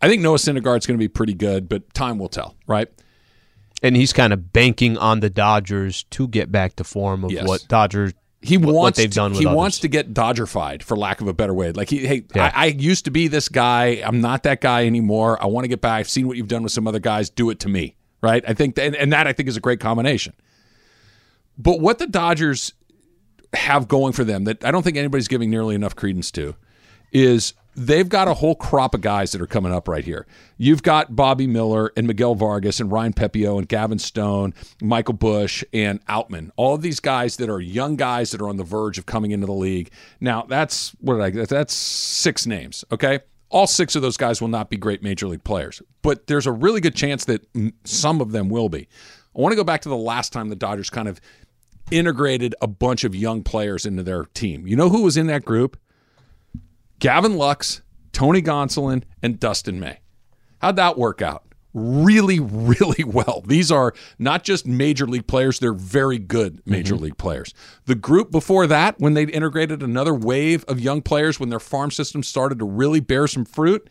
[0.00, 2.88] I think Noah Syndergaard's going to be pretty good, but time will tell, right?
[3.82, 7.46] And he's kind of banking on the Dodgers to get back to form of Yes.
[7.46, 8.12] what Dodgers
[8.44, 9.56] he wants what they've to- done with he others.
[9.56, 11.70] wants to get Dodgerified, for lack of a better way.
[11.70, 12.50] Like he, hey, Yeah.
[12.52, 14.02] I, I used to be this guy.
[14.04, 15.40] I'm not that guy anymore.
[15.40, 16.00] I want to get back.
[16.00, 17.30] I've seen what you've done with some other guys.
[17.30, 18.44] Do it to me, right?
[18.48, 20.32] I think, and, and that I think is a great combination.
[21.56, 22.72] But what the Dodgers
[23.54, 26.54] have going for them that I don't think anybody's giving nearly enough credence to
[27.12, 30.26] is they've got a whole crop of guys that are coming up right here.
[30.56, 35.62] You've got Bobby Miller and Miguel Vargas and Ryan Pepiot and Gavin Stone, Michael Busch
[35.72, 36.50] and Outman.
[36.56, 39.30] All of these guys that are young guys that are on the verge of coming
[39.30, 39.90] into the league.
[40.20, 41.30] Now, that's what I?
[41.30, 43.20] That's six names, okay?
[43.50, 46.52] All six of those guys will not be great major league players, but there's a
[46.52, 47.46] really good chance that
[47.84, 48.88] some of them will be.
[49.36, 51.20] I want to go back to the last time the Dodgers kind of
[51.90, 54.66] integrated a bunch of young players into their team.
[54.66, 55.78] You know who was in that group?
[56.98, 59.98] Gavin Lux, Tony Gonsolin, and Dustin May.
[60.60, 61.44] How'd that work out?
[61.74, 63.42] Really, really well.
[63.46, 67.04] These are not just major league players, they're very good major mm-hmm.
[67.04, 67.54] league players.
[67.86, 71.90] The group before that, when they integrated another wave of young players, when their farm
[71.90, 73.88] system started to really bear some fruit,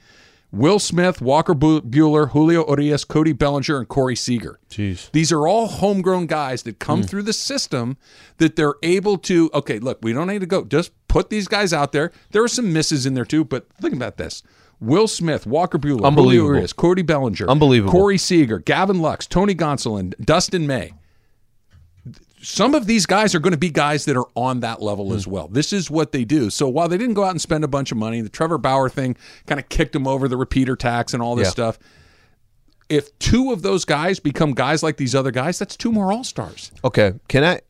[0.51, 4.59] Will Smith, Walker Buehler, Julio Urias, Cody Bellinger, and Corey Seager.
[4.69, 5.09] Jeez.
[5.11, 7.05] These are all homegrown guys that come hmm.
[7.05, 7.97] through the system
[8.37, 9.49] that they're able to.
[9.53, 10.65] Okay, look, we don't need to go.
[10.65, 12.11] Just put these guys out there.
[12.31, 14.43] There are some misses in there too, but think about this:
[14.81, 17.91] Will Smith, Walker Buehler, Julio Urias, Cody Bellinger, Unbelievable.
[17.91, 20.91] Corey Seager, Gavin Lux, Tony Gonsolin, Dustin May.
[22.41, 25.27] Some of these guys are going to be guys that are on that level as
[25.27, 25.47] well.
[25.47, 26.49] This is what they do.
[26.49, 28.89] So while they didn't go out and spend a bunch of money, the Trevor Bauer
[28.89, 31.51] thing kind of kicked them over the repeater tax and all this Yeah.
[31.51, 31.79] stuff
[32.89, 36.25] if two of those guys become guys like these other guys, that's two more All
[36.25, 36.73] Stars.
[36.83, 37.61] Okay, can I?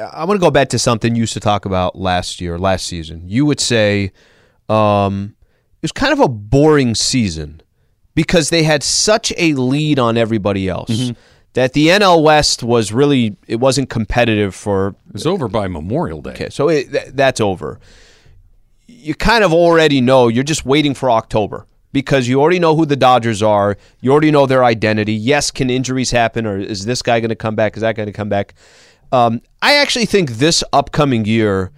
[0.00, 2.86] I want to go back to something you used to talk about last year, last
[2.86, 3.24] season.
[3.26, 4.12] You would say
[4.68, 5.34] um,
[5.78, 7.60] it was kind of a boring season
[8.14, 11.10] because they had such a lead on everybody else
[11.58, 14.94] that the NL West was really it wasn't competitive for.
[15.12, 16.30] It's over by Memorial Day.
[16.30, 17.80] Okay, so it, th- that's over.
[18.86, 20.28] You kind of already know.
[20.28, 23.76] You're just waiting for October because you already know who the Dodgers are.
[24.00, 25.14] You already know their identity.
[25.14, 27.76] Yes, can injuries happen, or is this guy going to come back?
[27.76, 28.54] Is that going to come back?
[29.10, 31.72] Um, I actually think this upcoming year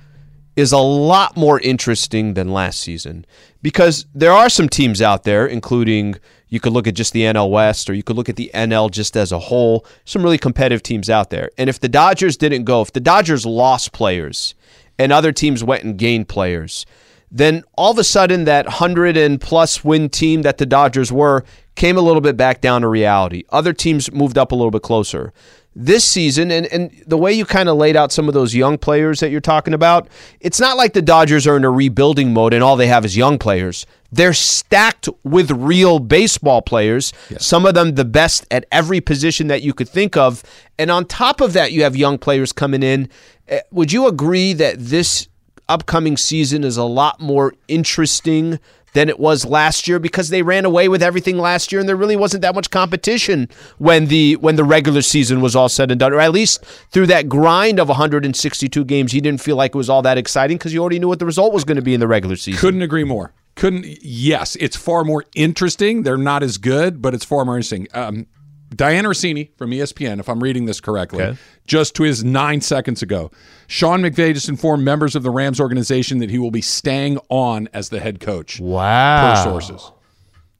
[0.61, 3.25] is a lot more interesting than last season
[3.63, 6.15] because there are some teams out there, including
[6.49, 8.91] you could look at just the NL West or you could look at the NL
[8.91, 11.51] just as a whole, some really competitive teams out there.
[11.57, 14.55] And if the Dodgers didn't go, if the Dodgers lost players
[14.99, 16.85] and other teams went and gained players,
[17.31, 21.45] then all of a sudden that 100 and plus win team that the Dodgers were
[21.77, 23.45] came a little bit back down to reality.
[23.51, 25.33] Other teams moved up a little bit closer.
[25.77, 28.77] This season, and, and the way you kind of laid out some of those young
[28.77, 30.09] players that you're talking about,
[30.41, 33.17] it's not like the Dodgers are in a rebuilding mode and all they have is
[33.17, 33.87] young players.
[34.11, 39.63] They're stacked with real baseball players, some of them the best at every position that
[39.63, 40.43] you could think of.
[40.77, 43.09] And on top of that, you have young players coming in.
[43.47, 45.29] Eh, Would you agree that this
[45.69, 48.59] upcoming season is a lot more interesting
[48.93, 51.97] than it was last year because they ran away with everything last year and there
[51.97, 53.49] really wasn't that much competition
[53.79, 57.07] when the when the regular season was all said and done or at least through
[57.07, 60.73] that grind of 162 games you didn't feel like it was all that exciting because
[60.75, 62.83] you already knew what the result was going to be in the regular season Couldn't
[62.83, 63.33] agree more.
[63.57, 63.85] Couldn't.
[64.01, 66.03] Yes, it's far more interesting.
[66.03, 67.89] They're not as good, but it's far more interesting.
[67.93, 68.27] Um,
[68.75, 71.39] Dianna Russini from ESPN, if I'm reading this correctly, Okay.
[71.67, 73.31] just tweeted nine seconds ago.
[73.67, 77.69] Sean McVay just informed members of the Rams organization that he will be staying on
[77.73, 78.61] as the head coach.
[78.61, 79.91] wow per sources.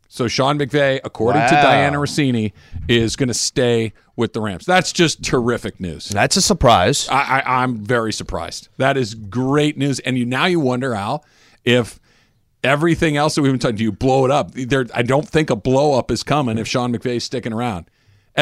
[0.09, 2.53] So Sean McVay, according to Dianna Russini,
[2.89, 4.67] is going to stay with the Rams.
[4.67, 6.09] That's just terrific news.
[6.09, 8.69] that's a surprise I, I, I'm very surprised.
[8.77, 10.01] That is great news.
[10.01, 11.25] And you now you wonder, Al,
[11.65, 12.01] if
[12.65, 14.51] everything else that we've been talking, do you blow it up?
[14.53, 17.87] There, I don't think a blow up is coming if Sean McVay's sticking around.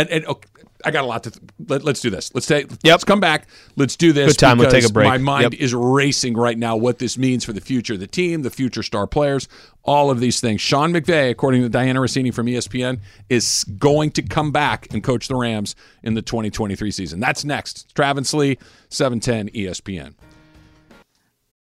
[0.01, 0.49] And, and okay,
[0.85, 1.31] I got a lot to.
[1.31, 2.33] Th- let, let's do this.
[2.35, 2.71] Let's take.
[2.85, 3.49] Let's come back.
[3.77, 4.35] Let's do this.
[4.35, 4.59] Good time.
[4.59, 5.09] We'll take a break.
[5.09, 5.55] My mind Yep.
[5.55, 6.77] is racing right now.
[6.77, 9.49] What this means for the future of the team, the future star players,
[9.83, 10.61] all of these things.
[10.61, 15.27] Sean McVay, according to Dianna Russini from ESPN, is going to come back and coach
[15.27, 17.19] the Rams in the 2023 season.
[17.19, 17.93] That's next.
[17.97, 18.57] Travis Lee,
[18.89, 20.15] 710 ESPN.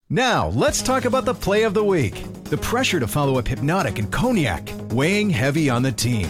[0.09, 2.23] Now, let's talk about the play of the week.
[2.45, 6.29] The pressure to follow up Hypnotic and Cognac, weighing heavy on the team.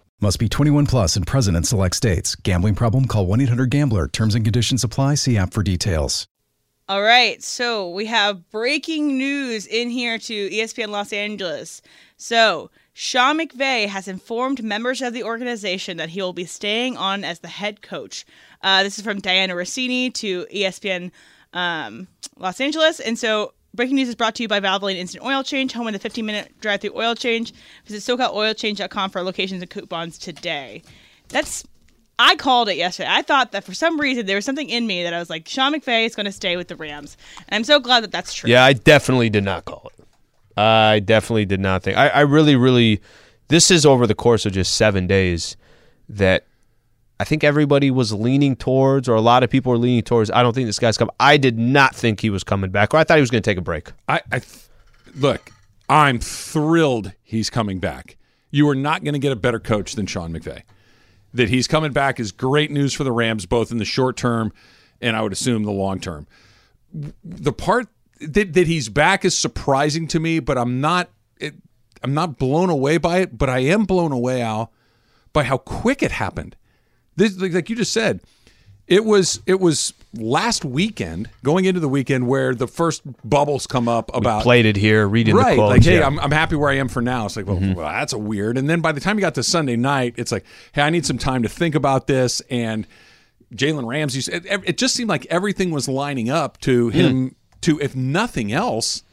[0.23, 2.35] Must be 21 plus and present in select states.
[2.35, 3.05] Gambling problem?
[3.05, 4.07] Call 1 800 Gambler.
[4.07, 5.15] Terms and conditions apply.
[5.15, 6.27] See app for details.
[6.87, 11.81] All right, so we have breaking news in here to ESPN Los Angeles.
[12.17, 17.23] So, Sean McVay has informed members of the organization that he will be staying on
[17.23, 18.23] as the head coach.
[18.61, 21.11] Uh, this is from Dianna Russini to ESPN
[21.53, 22.07] um,
[22.37, 22.99] Los Angeles.
[22.99, 25.93] And so, breaking news is brought to you by Valvoline Instant Oil Change, home of
[25.93, 27.53] the 15 minute drive through oil change.
[27.85, 30.83] Visit SoCalOilChange.com for locations and coupons today.
[31.29, 31.63] That's
[32.19, 33.09] I called it yesterday.
[33.09, 35.47] I thought that for some reason there was something in me that I was like,
[35.47, 38.33] Sean McVay is going to stay with the Rams, and I'm so glad that that's
[38.33, 38.49] true.
[38.49, 40.05] Yeah, I definitely did not call it.
[40.59, 41.97] I definitely did not think.
[41.97, 43.01] I, I really, really.
[43.47, 45.57] This is over the course of just seven days
[46.07, 46.45] that
[47.21, 50.31] I think everybody was leaning towards, or a lot of people were leaning towards.
[50.31, 51.13] I don't think this guy's coming.
[51.19, 53.49] I did not think he was coming back, or I thought he was going to
[53.49, 53.91] take a break.
[54.07, 54.63] I, I th-
[55.15, 55.51] look.
[55.87, 58.17] I'm thrilled he's coming back.
[58.49, 60.63] You are not going to get a better coach than Sean McVay.
[61.33, 64.51] That he's coming back is great news for the Rams, both in the short term
[65.01, 66.27] and I would assume the long term.
[67.23, 67.87] The part
[68.19, 71.09] that, that he's back is surprising to me, but I'm not.
[71.39, 71.55] It,
[72.03, 74.71] I'm not blown away by it, but I am blown away, Al,
[75.33, 76.55] by how quick it happened.
[77.15, 78.21] This, like, like you just said,
[78.87, 83.87] it was it was last weekend, going into the weekend, where the first bubbles come
[83.87, 85.69] up about Played it here, reading right, the quotes.
[85.69, 86.05] like hey, yeah.
[86.05, 87.25] I'm, I'm happy where I am for now.
[87.25, 87.73] It's like, well, mm-hmm.
[87.73, 88.57] well, that's a weird.
[88.57, 91.05] And then by the time you got to Sunday night, it's like, hey, I need
[91.05, 92.41] some time to think about this.
[92.49, 92.87] And
[93.53, 96.97] Jalen Ramsey, it, it just seemed like everything was lining up to mm-hmm.
[96.97, 99.03] him to, if nothing else,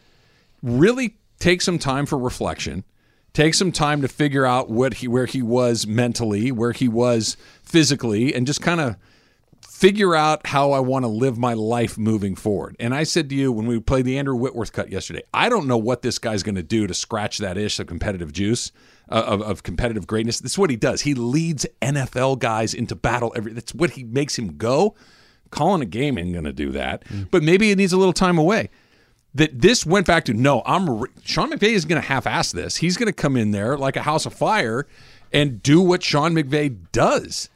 [0.62, 2.82] really take some time for reflection,
[3.38, 7.36] take some time to figure out what he where he was mentally, where he was
[7.62, 8.96] physically, and just kind of
[9.62, 12.74] figure out how I want to live my life moving forward.
[12.80, 15.68] And I said to you when we played the Andrew Whitworth cut yesterday, I don't
[15.68, 18.72] know what this guy's going to do to scratch that ish of competitive juice.
[19.10, 20.40] Uh, of, of competitive greatness.
[20.40, 21.00] This is what he does.
[21.00, 23.32] He leads NFL guys into battle.
[23.34, 24.96] Every that's what he makes him go.
[25.48, 27.04] Calling a game ain't going to do that.
[27.30, 28.68] But maybe it needs a little time away
[29.34, 32.76] that this went back to no, I'm re- Sean McVay is going to half-ass this.
[32.76, 34.86] He's going to come in there like a house of fire
[35.32, 37.48] and do what Sean McVay does.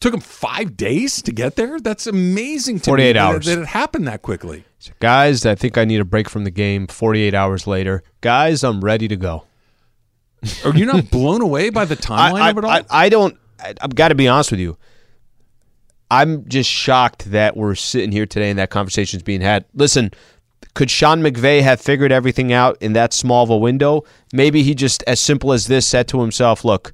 [0.00, 1.80] Took him five days to get there.
[1.80, 2.78] That's amazing.
[2.80, 3.46] To 48 me that- hours.
[3.46, 4.64] that it happened that quickly.
[5.00, 8.02] Guys, I think I need a break from the game 48 hours later.
[8.20, 9.44] Guys, I'm ready to go.
[10.64, 12.70] Are you not blown away by the timeline I, of it all?
[12.70, 13.36] I, I don't.
[13.58, 14.78] I, I've got to be honest with you.
[16.10, 19.64] I'm just shocked that we're sitting here today and that conversation's being had.
[19.74, 20.10] Listen,
[20.74, 24.04] could Sean McVay have figured everything out in that small of a window?
[24.32, 26.92] Maybe he just, as simple as this, said to himself, "Look,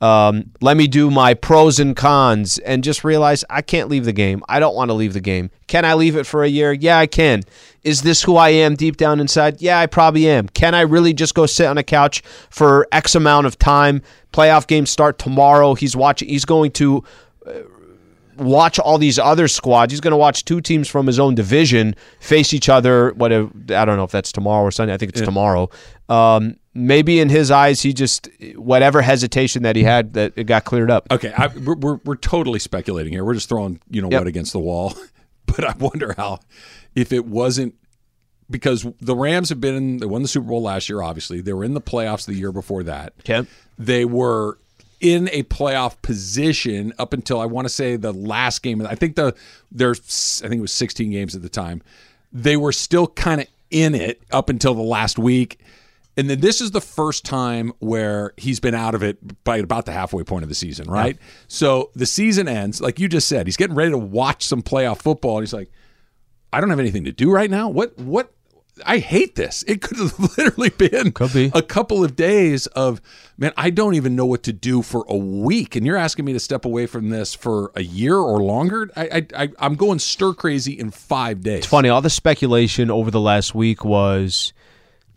[0.00, 4.12] um, let me do my pros and cons," and just realize I can't leave the
[4.12, 4.42] game.
[4.48, 5.50] I don't want to leave the game.
[5.66, 6.72] Can I leave it for a year?
[6.72, 7.42] Yeah, I can.
[7.82, 9.60] Is this who I am deep down inside?
[9.60, 10.48] Yeah, I probably am.
[10.48, 14.02] Can I really just go sit on a couch for X amount of time?
[14.32, 15.74] Playoff games start tomorrow.
[15.74, 16.28] He's watching.
[16.28, 17.04] He's going to
[18.38, 19.92] watch all these other squads.
[19.92, 23.12] He's going to watch two teams from his own division face each other.
[23.14, 24.94] What I don't know if that's tomorrow or Sunday.
[24.94, 25.68] I think it's tomorrow.
[26.08, 30.64] Um, maybe in his eyes, he just whatever hesitation that he had that it got
[30.64, 31.06] cleared up.
[31.10, 33.24] Okay, I, we're, we're we're totally speculating here.
[33.24, 34.20] We're just throwing you know Yep.
[34.20, 34.94] what against the wall,
[35.46, 36.40] but I wonder how
[36.94, 37.74] if it wasn't
[38.48, 41.02] because the Rams have been they won the Super Bowl last year.
[41.02, 43.12] Obviously, they were in the playoffs the year before that.
[43.20, 43.48] Okay.
[43.78, 44.58] They were
[45.00, 48.84] in a playoff position up until I want to say the last game.
[48.84, 49.34] I think the
[49.70, 51.82] there's I think it was 16 games at the time.
[52.32, 55.60] They were still kind of in it up until the last week.
[56.18, 59.84] And then this is the first time where he's been out of it by about
[59.84, 61.18] the halfway point of the season, right?
[61.46, 65.02] So the season ends, like you just said, he's getting ready to watch some playoff
[65.02, 65.70] football, and he's like,
[66.54, 67.68] I don't have anything to do right now.
[67.68, 68.32] What what
[68.84, 69.64] I hate this.
[69.66, 71.50] It could have literally been be.
[71.54, 73.00] a couple of days of
[73.38, 75.76] man, I don't even know what to do for a week.
[75.76, 78.90] And you're asking me to step away from this for a year or longer?
[78.96, 81.58] I I, I I'm going stir crazy in five days.
[81.58, 81.88] It's funny.
[81.88, 84.52] All the speculation over the last week was,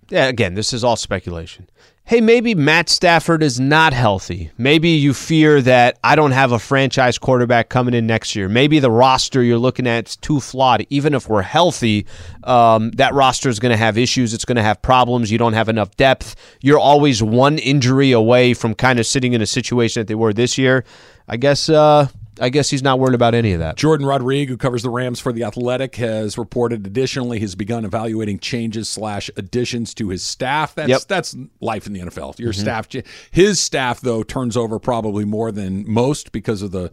[0.09, 0.27] yeah.
[0.27, 1.69] Again, this is all speculation.
[2.09, 4.49] Hey, maybe Matt Stafford is not healthy.
[4.57, 8.49] Maybe you fear that I don't have a franchise quarterback coming in next year.
[8.49, 10.87] Maybe the roster you're looking at is too flawed.
[10.89, 12.07] Even if we're healthy,
[12.45, 14.33] um, that roster is going to have issues.
[14.33, 15.31] It's going to have problems.
[15.31, 16.35] You don't have enough depth.
[16.61, 20.33] You're always one injury away from kind of sitting in a situation that they were
[20.33, 20.85] this year.
[21.27, 21.69] I guess.
[21.69, 22.07] Uh,
[22.39, 23.75] I guess he's not worried about any of that.
[23.75, 28.39] Jordan Rodriguez, who covers the Rams for the Athletic, has reported additionally has begun evaluating
[28.39, 30.75] changes slash additions to his staff.
[30.75, 31.01] That's Yep.
[31.07, 32.39] that's life in the NFL.
[32.39, 32.61] Your mm-hmm.
[32.61, 32.87] staff,
[33.31, 36.91] his staff though turns over probably more than most because of the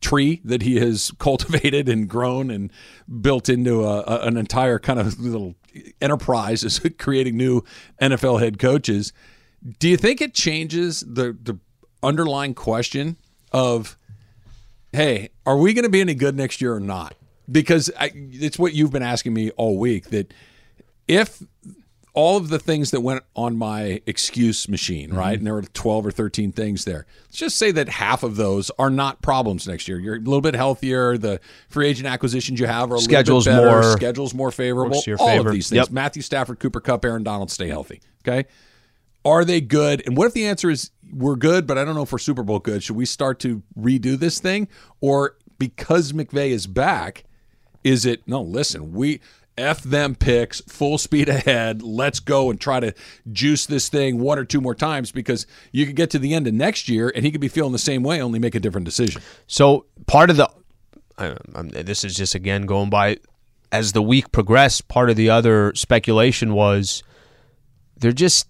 [0.00, 2.72] tree that he has cultivated and grown and
[3.20, 5.54] built into a, a- an entire kind of little
[6.00, 7.62] enterprise is creating new
[8.00, 9.12] NFL head coaches.
[9.78, 11.58] Do you think it changes the the
[12.02, 13.16] underlying question
[13.52, 13.96] of
[14.92, 17.14] hey, are we going to be any good next year or not?
[17.50, 20.32] Because I, it's what you've been asking me all week that
[21.06, 21.42] if
[22.16, 25.18] all of the things that went on my excuse machine, mm-hmm.
[25.18, 28.36] right, and there were 12 or 13 things there, let's just say that half of
[28.36, 30.00] those are not problems next year.
[30.00, 31.18] You're a little bit healthier.
[31.18, 33.82] The free agent acquisitions you have are a Schedule's little bit better.
[33.82, 34.96] more- Schedule's more favorable.
[34.96, 35.48] all favor.
[35.48, 35.76] of these things.
[35.76, 35.90] Yep.
[35.90, 38.00] Matthew Stafford, Cooper Kupp, Aaron Donald stay healthy.
[38.26, 38.48] Okay.
[39.24, 40.02] Are they good?
[40.06, 42.42] And what if the answer is we're good, but I don't know if we're Super
[42.42, 42.82] Bowl good?
[42.82, 44.68] Should we start to redo this thing?
[45.00, 47.24] Or because McVay is back,
[47.84, 49.20] is it no, listen, we
[49.56, 52.92] F them picks, full speed ahead, let's go and try to
[53.32, 56.46] juice this thing one or two more times because you could get to the end
[56.46, 58.84] of next year and he could be feeling the same way, only make a different
[58.84, 59.22] decision.
[59.46, 60.50] So part of the,
[61.16, 63.18] I, this is just again going by,
[63.72, 64.88] as the week progressed.
[64.88, 67.02] Part of the other speculation was
[67.96, 68.48] they're just.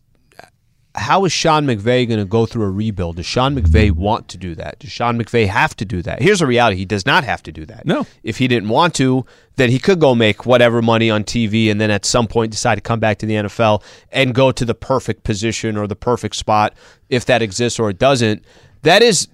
[0.96, 3.16] How is Sean McVay going to go through a rebuild?
[3.16, 4.78] Does Sean McVay want to do that?
[4.78, 6.22] Does Sean McVay have to do that?
[6.22, 7.84] Here's the reality: he does not have to do that.
[7.84, 8.06] No.
[8.22, 11.80] If he didn't want to, then he could go make whatever money on TV, and
[11.80, 14.74] then at some point decide to come back to the NFL and go to the
[14.74, 16.74] perfect position or the perfect spot
[17.10, 18.44] if that exists or it doesn't.
[18.82, 19.28] That is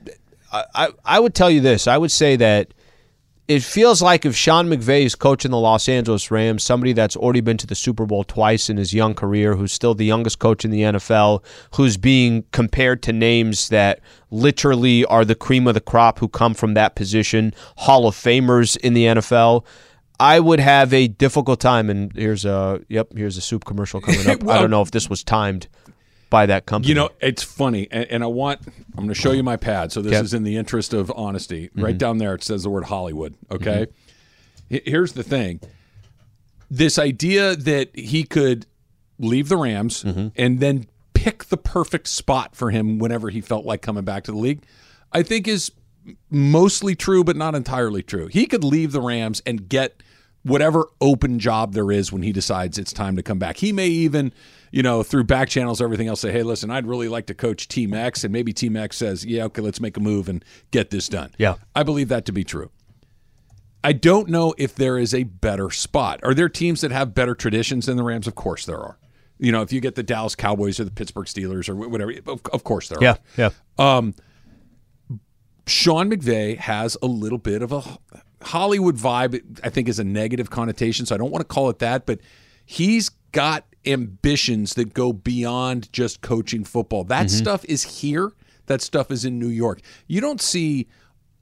[0.53, 1.87] I, I I would tell you this.
[1.87, 2.75] I would say that
[3.53, 7.43] it feels like if Sean McVay is coaching the Los Angeles Rams, somebody that's already
[7.43, 10.65] been to the Super Bowl twice in his young career, who's still the youngest coach
[10.65, 15.81] in the NFL, who's being compared to names that literally are the cream of the
[15.83, 19.67] crop who come from that position, Hall of Famers in the NFL.
[20.19, 24.27] I would have a difficult time, and here's a yep, here's a soup commercial coming
[24.31, 24.43] up.
[24.49, 25.69] I don't know if this was timed
[26.33, 26.89] by that company.
[26.89, 29.93] You know, it's funny, and, and I want I'm going to show you my pad.
[29.93, 31.69] So this is in the interest of honesty.
[31.69, 31.85] Mm-hmm.
[31.85, 33.35] Right down there, it says the word Hollywood.
[33.51, 33.87] Okay,
[34.71, 35.61] H- here's the thing:
[36.71, 38.67] this idea that he could
[39.19, 40.29] leave the Rams Mm-hmm.
[40.35, 44.33] and then pick the perfect spot for him whenever he felt like coming back to
[44.33, 44.65] the league,
[45.13, 45.71] I think is
[46.31, 48.27] mostly true, but not entirely true.
[48.27, 50.03] He could leave the Rams and get
[50.43, 53.59] whatever open job there is when he decides it's time to come back.
[53.59, 54.33] He may even,
[54.73, 57.69] you know, through back channels, everything else, say, hey, listen, I'd really like to coach
[57.69, 58.25] Team X.
[58.25, 61.31] And maybe Team X says, yeah, okay, let's make a move and get this done.
[61.37, 61.57] Yeah.
[61.77, 62.71] I believe that to be true.
[63.85, 66.21] I don't know if there is a better spot.
[66.23, 68.27] Are there teams that have better traditions than the Rams?
[68.27, 68.99] Of course there are.
[69.39, 72.41] You know, if you get the Dallas Cowboys or the Pittsburgh Steelers or whatever, of,
[72.53, 73.19] of course there yeah, are.
[73.37, 73.51] yeah.
[73.79, 74.15] Um,
[75.67, 77.83] Sean McVay has a little bit of a
[78.43, 81.81] Hollywood vibe, I think is a negative connotation, so I don't want to call it
[81.81, 82.21] that, but
[82.65, 87.05] he's got ambitions that go beyond just coaching football.
[87.05, 87.37] That mm-hmm.
[87.37, 88.33] stuff is here,
[88.67, 89.81] that stuff is in New York.
[90.07, 90.89] You don't see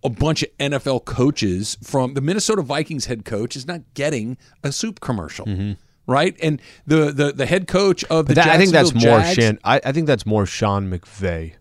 [0.02, 4.72] a bunch of NFL coaches from the Minnesota Vikings head coach is not getting a
[4.72, 5.46] soup commercial.
[5.46, 5.72] Mm-hmm.
[6.06, 9.20] Right, and the, the the head coach of the That- I think that's Jacksonville more
[9.20, 9.58] Jags- Shan.
[9.62, 11.52] I, I think that's more Sean McVay.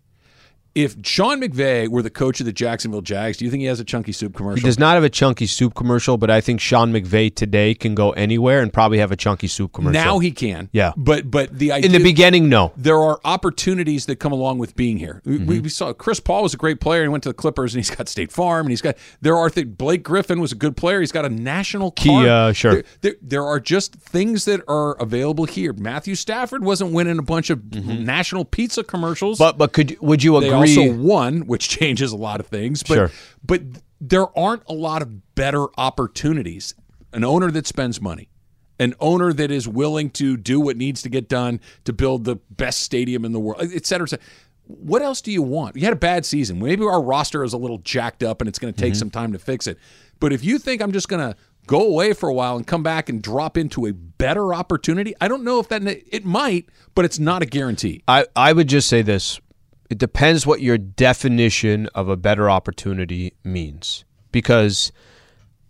[0.76, 3.80] If Sean McVay were the coach of the Jacksonville Jags, do you think he has
[3.80, 4.62] a chunky soup commercial?
[4.62, 7.96] He does not have a chunky soup commercial, but I think Sean McVay today can
[7.96, 9.94] go anywhere and probably have a chunky soup commercial.
[10.02, 10.70] Now he can.
[10.72, 10.94] Yeah.
[10.96, 12.72] But but the idea in the beginning, no.
[12.78, 15.22] there are opportunities that come along with being here.
[15.26, 15.64] We- Mm-hmm.
[15.64, 17.02] We, saw Chris Paul was a great player.
[17.04, 19.50] He went to the Clippers and he's got State Farm and he's got there are
[19.50, 19.70] things.
[19.76, 21.00] Blake Griffin was a good player.
[21.00, 22.56] He's got a national Kia, card.
[22.56, 22.72] sure.
[22.74, 25.74] There, there, there are just things that are available here.
[25.74, 29.38] Matthew Stafford wasn't winning a bunch of national pizza commercials.
[29.40, 29.44] Mm-hmm.
[29.44, 30.50] But but could would you agree?
[30.60, 32.84] Also won, which changes a lot of things.
[32.84, 33.12] But Sure.
[33.44, 33.62] but
[34.02, 36.76] there aren't a lot of better opportunities.
[37.12, 38.30] An owner that spends money,
[38.80, 42.36] an owner that is willing to do what needs to get done to build the
[42.52, 44.26] best stadium in the world, et cetera, et cetera.
[44.68, 45.76] What else do you want?
[45.76, 46.60] You had a bad season.
[46.60, 49.00] Maybe our roster is a little jacked up and it's going to take mm-hmm.
[49.00, 49.80] some time to fix it.
[50.20, 52.84] But if you think I'm just going to go away for a while and come
[52.84, 57.06] back and drop into a better opportunity, I don't know if that it might, but
[57.06, 58.04] it's not a guarantee.
[58.08, 59.40] I, I would just say this.
[59.90, 64.06] It depends what your definition of a better opportunity means.
[64.32, 64.92] Because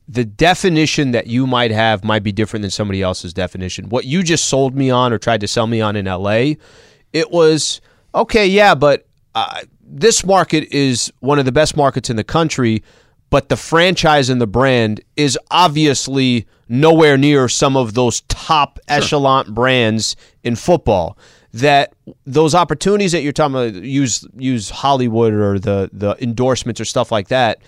[0.10, 3.90] the definition that you might have might be different than somebody else's definition.
[3.90, 6.54] What you just sold me on or tried to sell me on in LA,
[7.14, 7.80] it was
[8.16, 9.06] okay, yeah, but
[9.36, 12.84] uh, this market is one of the best markets in the country,
[13.30, 19.54] but the franchise and the brand is obviously nowhere near some of those top echelon
[19.54, 21.18] brands in football.
[21.54, 21.94] That
[22.26, 27.12] those opportunities that you're talking about, use use Hollywood or the the endorsements or stuff
[27.12, 27.60] like that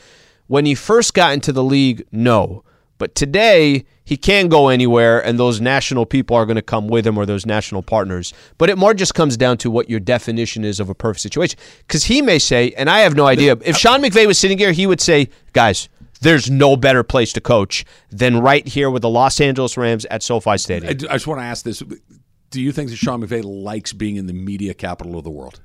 [0.51, 2.65] When he first got into the league, no.
[2.97, 7.07] But today, he can go anywhere, and those national people are going to come with
[7.07, 8.34] him or those national partners.
[8.57, 11.57] But it more just comes down to what your definition is of a perfect situation.
[11.88, 14.73] Because he may say, and I have no idea, if Sean McVay was sitting here,
[14.73, 15.88] he would say, guys,
[16.19, 20.21] there's no better place to coach than right here with the Los Angeles Rams at
[20.21, 20.89] SoFi Stadium.
[20.89, 21.82] I just want to ask this:
[22.52, 25.60] Do you think that Sean McVay likes being in the media capital of the world?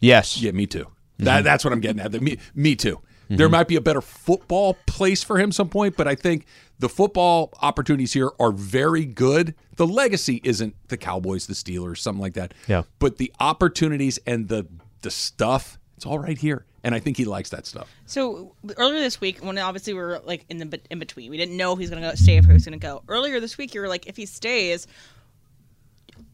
[0.00, 0.40] yes.
[0.40, 0.84] Yeah, me too.
[0.84, 1.24] Mm-hmm.
[1.24, 2.12] That, that's what I'm getting at.
[2.12, 2.96] The, me, me too.
[2.96, 3.36] Mm-hmm.
[3.36, 6.46] There might be a better football place for him some point, but I think
[6.78, 9.54] the football opportunities here are very good.
[9.76, 12.54] The legacy isn't the Cowboys, the Steelers, something like that.
[12.68, 12.84] Yeah.
[12.98, 14.66] But the opportunities and the
[15.02, 17.88] the stuff, it's all right here, and I think he likes that stuff.
[18.06, 21.56] So earlier this week, when obviously we were like in the in between, we didn't
[21.56, 23.02] know if he's going to go stay, if he was going to go.
[23.08, 24.86] Earlier this week, you were like, if he stays,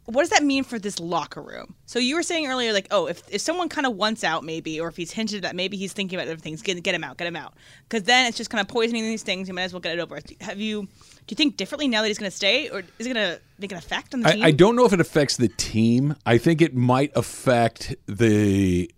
[0.07, 1.75] what does that mean for this locker room?
[1.87, 4.79] So you were saying earlier, like, oh, if, if someone kind of wants out, maybe,
[4.79, 7.17] or if he's hinted that maybe he's thinking about other things, get get him out,
[7.17, 7.55] get him out,
[7.89, 9.49] because then it's just kind of poisoning these things.
[9.49, 10.19] You might as well get it over.
[10.41, 10.83] Have you?
[10.83, 13.41] Do you think differently now that he's going to stay, or is it going to
[13.59, 14.45] make an effect on the I, team?
[14.45, 16.17] I don't know if it affects the team.
[16.27, 18.91] I think it might affect the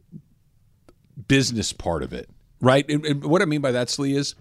[1.29, 2.29] business part of it,
[2.61, 2.85] right?
[3.25, 4.35] What I mean by that, Slee, is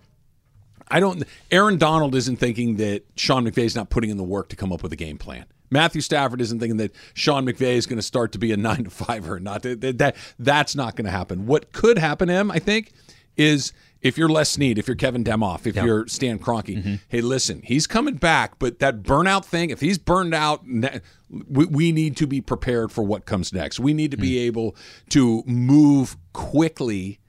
[0.88, 1.24] I don't.
[1.52, 4.74] Aaron Donald isn't thinking that Sean McVay is not putting in the work to come
[4.74, 5.46] up with a game plan.
[5.70, 8.86] Matthew Stafford isn't thinking that Sean McVay is going to start to be a nine
[8.86, 9.64] to five or not.
[9.64, 11.46] That, that that's not going to happen.
[11.46, 12.94] What could happen, Em, I think,
[13.38, 16.96] is if you're Les Snead, if you're Kevin Demoff, if you're Stan Kroenke, mm-hmm.
[17.08, 21.92] hey, listen, he's coming back, but that burnout thing, if he's burned out, we, we
[21.92, 23.80] need to be prepared for what comes next.
[23.80, 24.42] We need to be mm.
[24.42, 24.76] able
[25.10, 27.20] to move quickly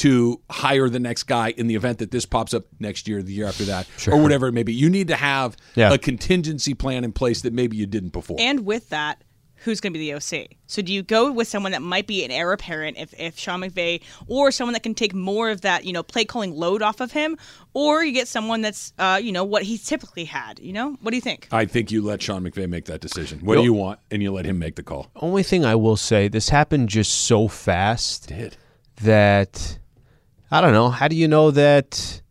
[0.00, 3.32] to hire the next guy in the event that this pops up next year, the
[3.32, 4.72] year after that, or whatever it may be.
[4.72, 5.92] You need to have Yeah.
[5.92, 8.36] a contingency plan in place that maybe you didn't before.
[8.40, 9.22] And with that,
[9.56, 10.56] who's going to be the OC?
[10.66, 13.60] So do you go with someone that might be an heir apparent if, if Sean
[13.60, 17.00] McVay, or someone that can take more of that, you know, play calling load off
[17.02, 17.36] of him,
[17.74, 20.58] or you get someone that's, uh, you know, what he's typically had.
[20.60, 21.46] You know, what do you think?
[21.52, 23.40] I think you let Sean McVay make that decision.
[23.40, 24.00] What do you want?
[24.10, 25.10] And you let him make the call.
[25.16, 28.56] Only thing I will say, this happened just so fast Did.
[29.02, 29.76] that
[30.50, 30.90] I don't know.
[30.90, 32.22] How do you know that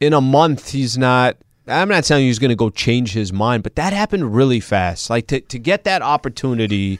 [0.00, 1.36] in a month he's not?
[1.66, 5.10] I'm not saying he's going to go change his mind, but that happened really fast.
[5.10, 6.98] Like to to get that opportunity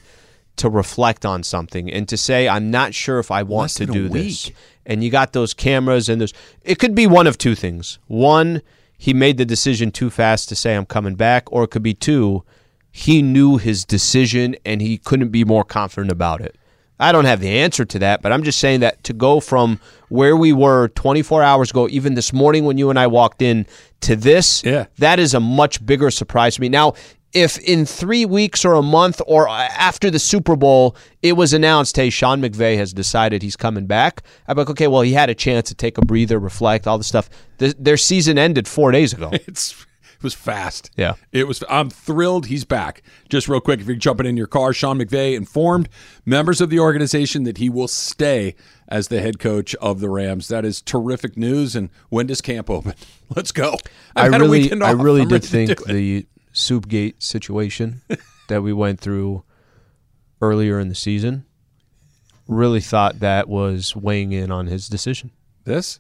[0.56, 3.86] to reflect on something and to say, I'm not sure if I want Less to
[3.86, 4.50] do this.
[4.84, 6.34] And you got those cameras and those.
[6.62, 7.98] It could be one of two things.
[8.08, 8.60] One,
[8.98, 11.94] he made the decision too fast to say I'm coming back, or it could be
[11.94, 12.44] two,
[12.90, 16.56] he knew his decision and he couldn't be more confident about it.
[17.00, 19.80] I don't have the answer to that, but I'm just saying that to go from
[20.08, 23.66] where we were 24 hours ago, even this morning when you and I walked in,
[24.02, 24.86] to this, Yeah.
[24.98, 26.68] that is a much bigger surprise to me.
[26.68, 26.94] Now,
[27.32, 31.96] if in three weeks or a month or after the Super Bowl it was announced,
[31.96, 35.30] hey, Sean McVay has decided he's coming back, I'd be like, okay, well, he had
[35.30, 37.30] a chance to take a breather, reflect, all the stuff.
[37.58, 39.30] Th- their season ended four days ago.
[39.46, 39.86] It's
[40.20, 40.90] it was fast.
[40.96, 41.14] Yeah.
[41.32, 43.02] It was I'm thrilled he's back.
[43.28, 45.88] Just real quick, if you're jumping in your car, Sean McVay informed
[46.26, 48.54] members of the organization that he will stay
[48.88, 50.48] as the head coach of the Rams.
[50.48, 51.74] That is terrific news.
[51.74, 52.94] And when does camp open?
[53.34, 53.76] Let's go.
[54.14, 55.92] I I've had a really, I really I'm did think do it.
[55.92, 58.02] the Soupgate situation
[58.48, 59.42] that we went through
[60.42, 61.46] earlier in the season
[62.46, 65.30] really thought that was weighing in on his decision.
[65.64, 65.98] this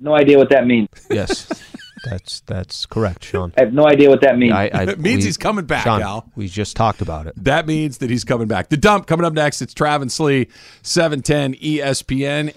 [0.00, 0.88] No idea what that means.
[1.10, 1.46] Yes,
[2.04, 3.52] that's that's correct, Sean.
[3.58, 4.52] I have no idea what that means.
[4.52, 6.30] I, I, It means we- he's coming back, Sean, Al.
[6.36, 7.34] We just talked about it.
[7.44, 8.68] that means that he's coming back.
[8.68, 9.62] The dump coming up next.
[9.62, 10.48] It's Travis Lee, E
[10.82, 12.56] 710 ESPN.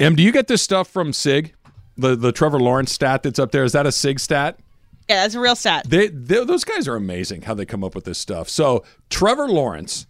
[0.00, 1.54] Em, do you get this stuff from Sig?
[1.96, 4.58] The the Trevor Lawrence stat that's up there is that a Sig stat?
[5.08, 5.84] Yeah, that's a real stat.
[5.88, 8.48] They, they those guys are amazing how they come up with this stuff.
[8.48, 10.06] So Trevor Lawrence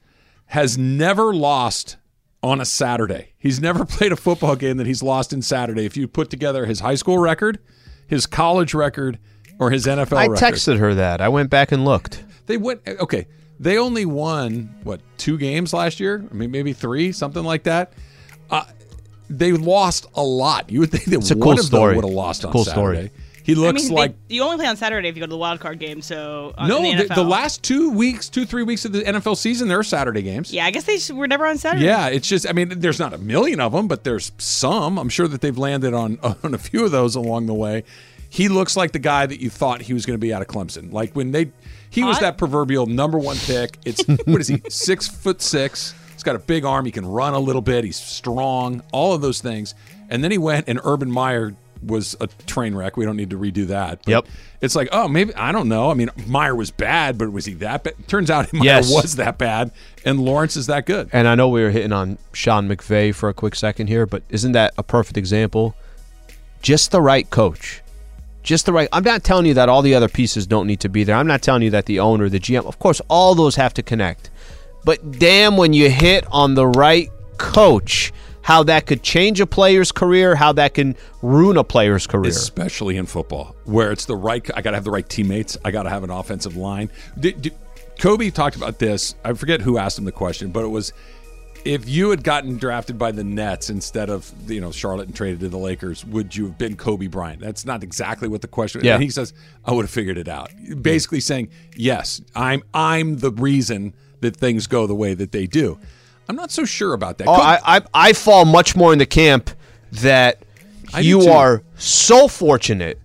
[0.46, 1.96] has never lost
[2.42, 3.32] on a Saturday.
[3.38, 5.84] He's never played a football game that he's lost in Saturday.
[5.84, 7.58] If you put together his high school record,
[8.06, 9.18] his college record,
[9.58, 11.20] or his NFL I record, texted her that.
[11.20, 12.24] I went back and looked.
[12.46, 13.26] they went okay.
[13.60, 16.24] They only won what two games last year?
[16.30, 17.92] I mean, maybe three, something like that.
[18.50, 18.64] Uh,
[19.30, 20.70] they lost a lot.
[20.70, 21.94] You would think that It's a one cool of story.
[21.94, 23.08] them would have lost It's a on cool Saturday.
[23.08, 23.10] story.
[23.42, 25.30] He looks I mean, they- like you only play on Saturday if you go to
[25.30, 26.00] the wild card game.
[26.00, 26.80] So uh, no.
[26.80, 29.82] the, The, the last two weeks, two three weeks of the NFL season, there are
[29.84, 30.50] Saturday games.
[30.50, 31.84] Yeah, I guess they sh- were never on Saturday.
[31.84, 34.98] Yeah, it's just I mean, there's not a million of them, but there's some.
[34.98, 37.84] I'm sure that they've landed on on a few of those along the way.
[38.30, 40.48] He looks like the guy that you thought he was going to be out of
[40.48, 40.90] Clemson.
[40.92, 41.52] Like when they,
[41.90, 43.78] he was that proverbial number one pick.
[43.84, 44.60] It's what is he?
[44.70, 45.94] Six foot six.
[46.24, 46.84] Got a big arm.
[46.86, 47.84] He can run a little bit.
[47.84, 48.82] He's strong.
[48.92, 49.74] All of those things.
[50.10, 52.96] And then he went, and Urban Meyer was a train wreck.
[52.96, 54.00] We don't need to redo that.
[54.04, 54.26] But Yep.
[54.62, 55.90] It's like, oh, maybe I don't know.
[55.90, 57.94] I mean, Meyer was bad, but was he that bad?
[58.08, 58.90] Turns out Meyer Yes.
[58.90, 59.70] was that bad,
[60.04, 61.10] and Lawrence is that good.
[61.12, 64.22] And I know we were hitting on Sean McVay for a quick second here, but
[64.30, 65.74] isn't that a perfect example?
[66.62, 67.82] Just the right coach.
[68.42, 68.88] Just the right.
[68.92, 71.16] I'm not telling you that all the other pieces don't need to be there.
[71.16, 73.82] I'm not telling you that the owner, the GM, of course, all those have to
[73.82, 74.30] connect.
[74.84, 78.12] But damn, when you hit on the right coach,
[78.42, 82.30] how that could change a player's career, how that can ruin a player's career.
[82.30, 84.48] especially in football, where it's the right.
[84.54, 85.56] I got to have the right teammates.
[85.64, 86.90] I got to have an offensive line.
[87.18, 87.54] Did, did-
[87.98, 89.14] Kobe talked about this.
[89.24, 90.92] I forget who asked him the question, but it was
[91.64, 95.40] if you had gotten drafted by the Nets instead of you know Charlotte and traded
[95.40, 97.40] to the Lakers, would you have been Kobe Bryant?
[97.40, 98.84] That's not exactly what the question.
[98.84, 98.94] Yeah.
[98.94, 99.32] And he says
[99.64, 100.50] I would have figured it out.
[100.80, 105.78] Basically saying yes, I'm I'm the reason that things go the way that they do.
[106.28, 107.28] I'm not so sure about that.
[107.28, 109.50] Oh, Kobe- I, I I fall much more in the camp
[109.92, 110.42] that
[110.92, 112.98] I you are so fortunate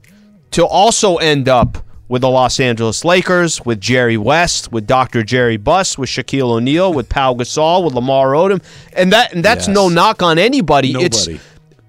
[0.51, 1.78] to also end up
[2.10, 5.24] with the Los Angeles Lakers, with Jerry West, with Dr.
[5.24, 8.62] Jerry Buss, with Shaquille O'Neal, with Pau Gasol, with Lamar Odom,
[8.93, 9.76] and that and that's Yes.
[9.76, 10.93] no knock on anybody.
[10.97, 11.30] It's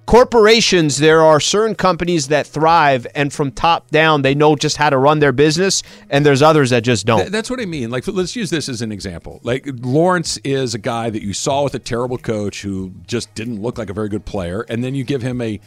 [0.07, 0.99] corporations.
[0.99, 4.99] There are certain companies that thrive, and from top down, they know just how to
[4.99, 7.21] run their business, and there's others that just don't.
[7.21, 7.91] Th- that's what I mean.
[7.91, 9.41] Like, let's use this as an example.
[9.45, 13.63] Like, Lawrence is a guy that you saw with a terrible coach who just didn't
[13.63, 15.61] look like a very good player, and then you give him a.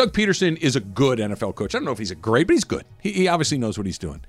[0.00, 1.74] Doug Pederson is a good NFL coach.
[1.74, 2.84] I don't know if he's a great, but he's good.
[3.02, 4.22] He, he obviously knows what he's doing.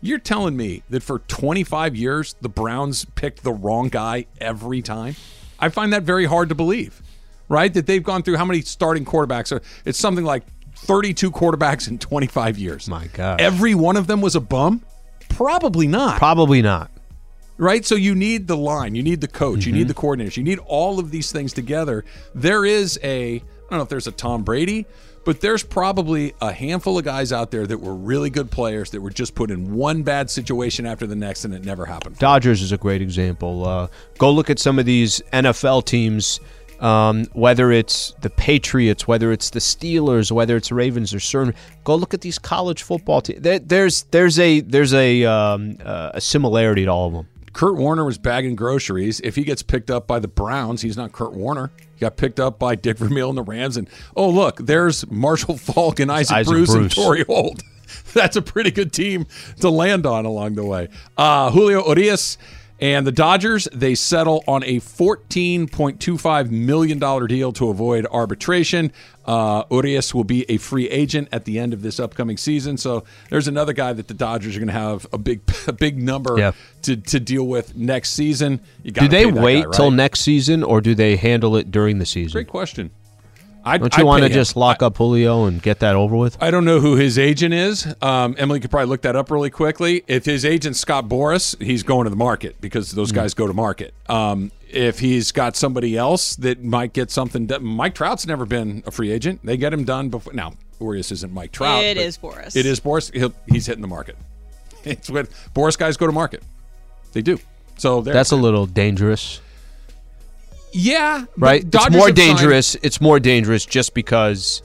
[0.00, 5.16] You're telling me that for 25 years, the Browns picked the wrong guy every time?
[5.58, 7.02] I find that very hard to believe,
[7.48, 7.74] right?
[7.74, 9.58] That they've gone through how many starting quarterbacks?
[9.84, 10.44] It's something like
[10.76, 12.88] 32 quarterbacks in 25 years.
[12.88, 13.40] My God.
[13.40, 14.82] Every one of them was a bum?
[15.30, 16.92] Probably not Probably not.
[17.58, 17.84] right?
[17.84, 19.78] So you need the line, you need the coach, you Mm-hmm.
[19.78, 22.04] need the coordinators, you need all of these things together.
[22.32, 24.86] There is a, I don't know if there's a Tom Brady,
[25.26, 29.00] but there's probably a handful of guys out there that were really good players that
[29.00, 32.16] were just put in one bad situation after the next, and it never happened.
[32.18, 33.66] Dodgers is a great example.
[33.66, 36.38] Uh, go look at some of these NFL teams,
[36.78, 41.54] um, whether it's the Patriots, whether it's the Steelers, whether it's Ravens or certain.
[41.82, 43.42] Go look at these college football teams.
[43.42, 47.28] There, there's there's a there's a um, uh, a similarity to all of them.
[47.52, 49.20] Kurt Warner was bagging groceries.
[49.24, 51.72] If he gets picked up by the Browns, he's not Kurt Warner.
[51.96, 53.78] He got picked up by Dick Vermeil and the Rams.
[53.78, 56.94] And oh, look, there's Marshall Faulk and Isaac, Isaac Bruce, and Bruce.
[56.94, 57.62] Torry Holt.
[58.12, 59.26] That's a pretty good team
[59.60, 60.90] to land on along the way.
[61.16, 62.36] Uh, Julio Urias
[62.80, 68.92] and the Dodgers, they settle on a $14.25 million deal to avoid arbitration.
[69.24, 72.76] Uh, Urias will be a free agent at the end of this upcoming season.
[72.76, 76.00] So there's another guy that the Dodgers are going to have a big, a big
[76.02, 76.52] number Yeah.
[76.82, 78.60] to, to deal with next season.
[78.82, 82.06] You Do they wait guy, till next season, or do they handle it during the
[82.06, 82.32] season?
[82.32, 82.90] Great question.
[83.68, 86.40] I'd, Don't you want to just lock up Julio and get that over with?
[86.40, 87.86] I don't know who his agent is.
[88.00, 90.04] Um, Emily could probably look that up really quickly.
[90.06, 93.16] If his agent's Scott Boras, he's going to the market because those Hmm.
[93.16, 93.92] guys go to market.
[94.08, 98.84] Um, if he's got somebody else that might get something done, Mike Trout's never been
[98.86, 99.40] a free agent.
[99.44, 100.32] They get him done before.
[100.32, 101.82] Now, Urias isn't Mike Trout.
[101.82, 102.54] It is Boras.
[102.54, 103.12] It is Boras.
[103.12, 104.16] He'll, he's hitting the market.
[104.84, 106.44] It's what Boras guys go to market.
[107.12, 107.40] They do.
[107.78, 109.40] So there- That's a little dangerous,
[110.72, 111.60] yeah, but right?
[111.62, 112.74] It's Dodgers more have signed- dangerous.
[112.82, 114.62] It's more dangerous just because.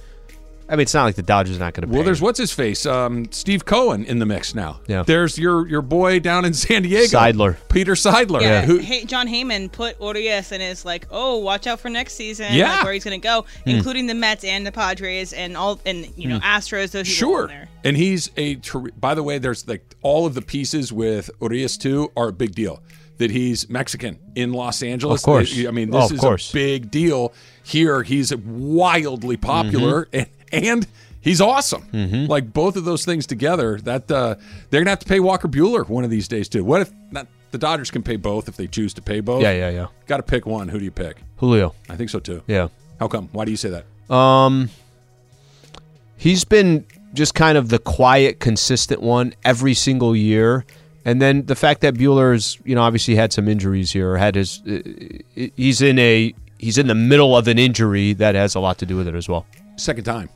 [0.70, 1.94] I mean, it's not like the Dodgers are not going to.
[1.94, 4.80] Well, there's what's his face, um, Steve Cohen in the mix now.
[4.88, 5.04] Yeah.
[5.04, 7.58] There's your your boy down in San Diego, Seidler.
[7.68, 8.40] Peter Seidler.
[8.40, 12.14] Yeah, Who, hey, Jon Heyman put Urias and is like, oh, watch out for next
[12.14, 12.54] season.
[12.54, 12.76] Yeah.
[12.76, 16.08] like where he's going to go, including the Mets and the Padres and all, and
[16.16, 16.92] you know Astros.
[16.92, 17.48] Those people sure.
[17.48, 17.68] there.
[17.84, 18.56] And he's a.
[18.56, 22.34] ter- By the way, there's like all of the pieces with Urias too are a
[22.34, 22.82] big deal.
[23.22, 25.22] That he's Mexican in Los Angeles.
[25.22, 25.56] Of course.
[25.66, 26.50] I mean, Oh, this of is course.
[26.50, 27.34] a big deal.
[27.64, 30.30] Here, he's wildly popular Mm-hmm.
[30.52, 30.88] and, and
[31.22, 31.88] he's awesome.
[32.28, 34.36] Like both of those things together, that uh,
[34.70, 36.64] they're gonna have to pay Walker Buehler one of these days too.
[36.64, 37.28] What if not?
[37.52, 39.42] The Dodgers can pay both if they choose to pay both.
[39.44, 39.88] Yeah, yeah, yeah.
[40.08, 40.70] Got to pick one.
[40.70, 41.18] Who do you pick?
[41.38, 41.76] Julio.
[41.90, 42.42] I think so too.
[42.48, 42.70] Yeah.
[43.00, 43.28] How come?
[43.34, 44.14] Why do you say that?
[44.14, 44.70] Um,
[46.18, 50.66] he's been just kind of the quiet, consistent one every single year.
[51.06, 54.62] And then the fact that Buehler's, you know, obviously had some injuries here, had his,
[54.68, 54.80] uh,
[55.56, 58.86] he's in a, he's in the middle of an injury that has a lot to
[58.86, 59.46] do with it as well.
[59.78, 60.30] Second time.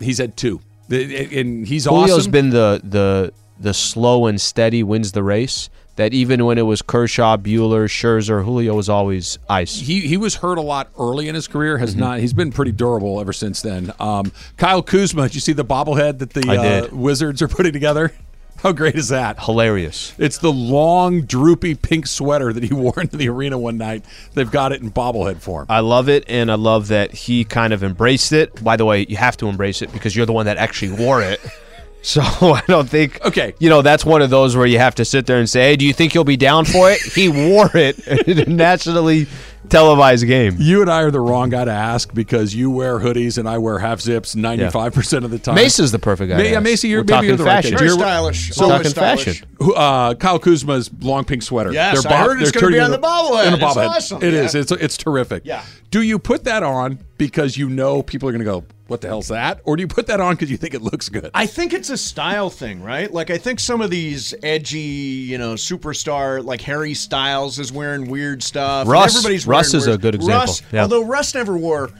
[0.00, 0.60] He's had two.
[0.90, 2.32] And he's Julio's awesome.
[2.32, 5.70] been the the the slow and steady wins the race.
[5.96, 9.76] That even when it was Kershaw, Bueller, Scherzer, Julio was always ice.
[9.78, 11.78] he he was hurt a lot early in his career.
[11.78, 12.00] Has Mm-hmm.
[12.00, 12.18] not.
[12.20, 13.92] He's been pretty durable ever since then.
[14.00, 15.24] Um, Kyle Kuzma.
[15.24, 16.96] Did you see the bobblehead that the uh.
[16.96, 18.12] Wizards are putting together?
[18.62, 19.40] How great is that?
[19.40, 20.14] Hilarious.
[20.18, 24.04] It's the long, droopy pink sweater that he wore into the arena one night.
[24.34, 25.66] They've got it in bobblehead form.
[25.70, 28.62] I love it, and I love that he kind of embraced it.
[28.62, 31.22] By the way, you have to embrace it because you're the one that actually wore
[31.22, 31.40] it.
[32.02, 33.22] So I don't think.
[33.24, 33.54] Okay.
[33.58, 35.76] You know, that's one of those where you have to sit there and say, "Hey,
[35.76, 39.26] do you think you'll be down for it?" he wore it nationally
[39.68, 40.56] televised game.
[40.58, 43.58] You and I are the wrong guy to ask because you wear hoodies and I
[43.58, 45.54] wear half zips ninety five percent of the time.
[45.54, 46.36] Mace's the perfect guy.
[46.36, 46.64] Ma- to yeah, ask.
[46.64, 47.70] Macy, you're We're maybe you're talking the right fashion.
[47.72, 47.78] guy.
[47.78, 48.50] Very stylish.
[48.54, 49.24] So talking stylish.
[49.24, 49.48] fashion.
[49.76, 51.72] Uh, Kyle Kuzma's long pink sweater.
[51.72, 53.46] Yes, They're I heard it's gonna be on the bobblehead.
[53.48, 54.22] In a It's awesome.
[54.22, 54.40] It Yeah.
[54.42, 54.54] is.
[54.54, 55.42] It's it's terrific.
[55.44, 55.62] Yeah.
[55.90, 59.08] Do you put that on because you know people are going to go, "What the
[59.08, 61.30] hell's that?" Or do you put that on because you think it looks good?
[61.34, 63.12] I think it's a style thing, right?
[63.12, 68.10] Like I think some of these edgy, you know, superstar like Harry Styles is wearing
[68.10, 68.86] weird stuff.
[68.88, 70.40] Russ- everybody's Russ wearing is a good example.
[70.40, 70.82] Russ, Yeah.
[70.82, 71.90] although Russ never wore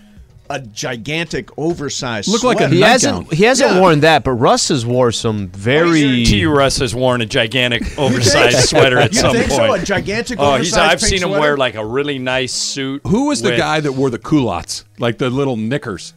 [0.53, 2.27] a gigantic, oversized.
[2.27, 2.75] Looked like a sweater.
[2.75, 3.33] He hasn't.
[3.33, 3.79] He hasn't Yeah.
[3.81, 6.25] worn that, but Russ has wore some very.
[6.25, 6.45] T.
[6.45, 9.69] Russ has worn a gigantic oversized sweater at You some think so?
[9.69, 9.83] point.
[9.85, 10.73] A gigantic Oh, he's.
[10.73, 13.01] oversized I've pink seen him wear like a really nice suit.
[13.07, 16.15] Who was the with- guy that wore the culottes, like the little knickers?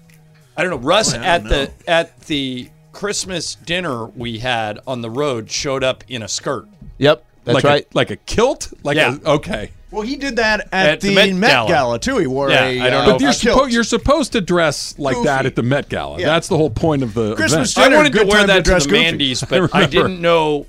[0.57, 0.77] I don't know.
[0.87, 1.71] Russ Boy, at don't the know.
[1.87, 6.67] at the Christmas dinner we had on the road showed up in a skirt.
[6.99, 7.83] Yep, that's like right.
[7.85, 8.71] A, like a kilt?
[8.83, 9.17] Like Yeah.
[9.25, 9.71] a, okay.
[9.89, 11.67] Well, he did that at, At the, the Met, Met Gala.
[11.69, 11.99] Gala.
[11.99, 12.17] too.
[12.17, 12.79] He wore Yeah, a.
[12.81, 13.11] I don't uh, know.
[13.13, 16.19] But you're, a suppo- you're supposed to dress like that at the Met Gala.
[16.19, 16.25] Yeah.
[16.25, 17.85] That's the whole point of the Christmas event.
[17.91, 17.95] dinner.
[17.95, 19.01] I wanted to wear time to that to, dress the goofy.
[19.03, 19.87] Mandy's, I but I, remember.
[19.87, 20.65] didn't know.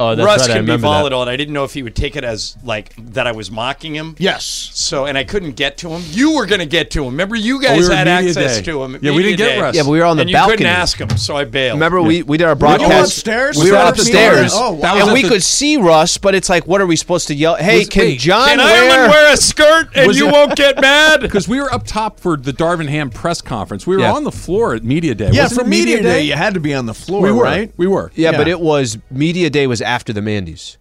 [0.00, 0.50] Oh, that's Russ right.
[0.50, 0.92] I can be remember that.
[0.98, 3.50] volatile, and I didn't know if he would take it as like that I was
[3.50, 4.16] mocking him.
[4.18, 4.44] Yes.
[4.74, 6.02] So, and I couldn't get to him.
[6.10, 7.10] You were going to get to him.
[7.12, 8.62] Remember, you guys Oh, we were had media access day.
[8.72, 8.94] to him.
[8.96, 9.60] at Yeah, we media didn't get day.
[9.62, 9.76] Russ.
[9.76, 10.52] Yeah, but we were on the and balcony.
[10.52, 11.76] you couldn't ask him, so I bailed.
[11.76, 13.08] Remember, we we did our Were you broadcast.
[13.18, 13.56] upstairs?
[13.62, 14.52] We were oh, Was that upstairs.
[14.52, 14.80] the- Oh, wow.
[14.80, 16.96] That was and at we the- could see Russ, but it's like, what are we
[16.96, 17.54] supposed to yell?
[17.56, 18.90] Hey, Was- can wait, John Can wear?
[18.92, 21.20] Ireland wear a skirt and Was you it- won't get mad?
[21.34, 23.86] Because we were up top for the Darvin Ham press conference.
[23.86, 24.12] We were Yeah.
[24.12, 25.30] on the floor at Media Day.
[25.32, 27.42] Yeah, Wasn't for it media day, you had to be on the floor, we were.
[27.42, 27.72] right?
[27.76, 28.10] We were.
[28.14, 28.52] yeah, but Yeah.
[28.54, 30.76] it was media day was after the Mandy's,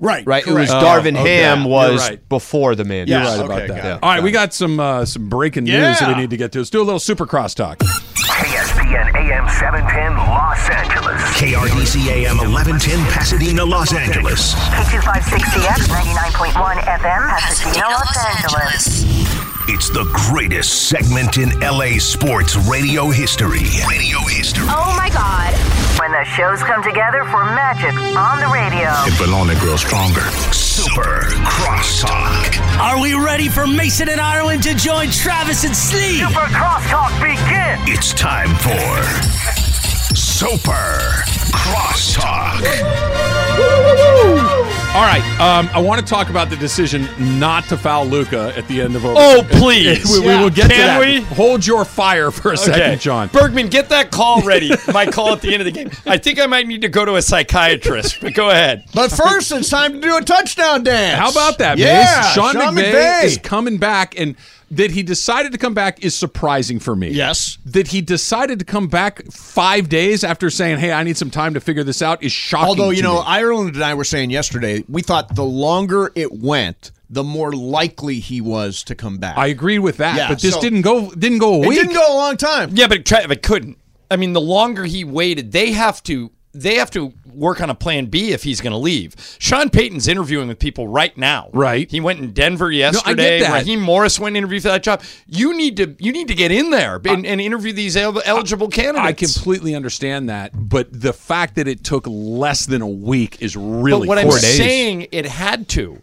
[0.00, 0.26] Right.
[0.26, 0.44] right?
[0.46, 0.68] It was.
[0.70, 1.36] Darvin okay.
[1.42, 2.28] Ham You're was right.
[2.28, 3.12] before the Mandy's.
[3.14, 3.96] You're Right Okay, about that.
[3.96, 4.02] it.
[4.02, 6.58] All right, we got some uh, some breaking news that we need to get to.
[6.58, 7.78] Let's do a little Supercross talk.
[7.78, 11.22] KSPN AM 710 Los Angeles.
[11.38, 14.54] KRDC AM 1110 Pasadena, Los Angeles.
[14.54, 19.13] K256CX 99.1 FM, Pasadena, Los Angeles.
[19.66, 23.64] It's the greatest segment in LA sports radio history.
[23.88, 24.66] Radio history.
[24.68, 25.54] Oh my God.
[25.98, 28.92] When the shows come together for magic on the radio.
[29.08, 30.20] It will only grow stronger.
[30.52, 32.60] Super Crosstalk.
[32.78, 36.18] Are we ready for Mason and Ireland to join Travis and Slee?
[36.18, 37.78] Super Crosstalk begin.
[37.88, 39.02] It's time for
[40.14, 41.24] Super
[41.56, 43.13] Crosstalk.
[44.94, 47.08] All right, um, I want to talk about the decision
[47.40, 49.16] not to foul Luka at the end of over.
[49.18, 50.04] Oh, please.
[50.20, 51.00] we, we will get to Can that.
[51.00, 51.20] we?
[51.34, 53.26] Hold your fire for a second, John.
[53.26, 54.70] Bergman, get that call ready.
[54.92, 55.90] My call at the end of the game.
[56.06, 58.84] I think I might need to go to a psychiatrist, but go ahead.
[58.94, 61.18] But first, it's time to do a touchdown dance.
[61.18, 62.32] How about that, Yeah, Mace?
[62.32, 63.24] Sean, Sean McVay, McVay.
[63.24, 64.36] is coming back, and
[64.70, 67.10] that he decided to come back is surprising for me.
[67.10, 67.58] Yes.
[67.66, 71.54] That he decided to come back five days after saying, "Hey, I need some time
[71.54, 72.68] to figure this out," is shocking.
[72.68, 73.24] Although, you to know, me.
[73.26, 78.18] Ireland and I were saying yesterday, we thought the longer it went, the more likely
[78.20, 79.36] he was to come back.
[79.38, 81.94] I agree with that, Yeah, but this so- didn't go didn't go a it didn't
[81.94, 82.70] go a long time.
[82.74, 83.78] Yeah, but Tra- but couldn't.
[84.10, 87.74] I mean, the longer he waited, they have to they have to work on a
[87.74, 89.14] plan B if he's going to leave.
[89.40, 91.50] Sean Payton's interviewing with people right now.
[91.52, 91.90] Right.
[91.90, 93.40] He went in Denver yesterday.
[93.40, 93.52] that.
[93.52, 95.02] Raheem Morris went and interviewed for that job.
[95.26, 98.68] You need to you need to get in there and, and interview these el- eligible
[98.68, 99.04] candidates.
[99.04, 103.56] I completely understand that, but the fact that it took less than a week is
[103.56, 104.38] really But what I'm cool.
[104.38, 106.00] saying, it had to.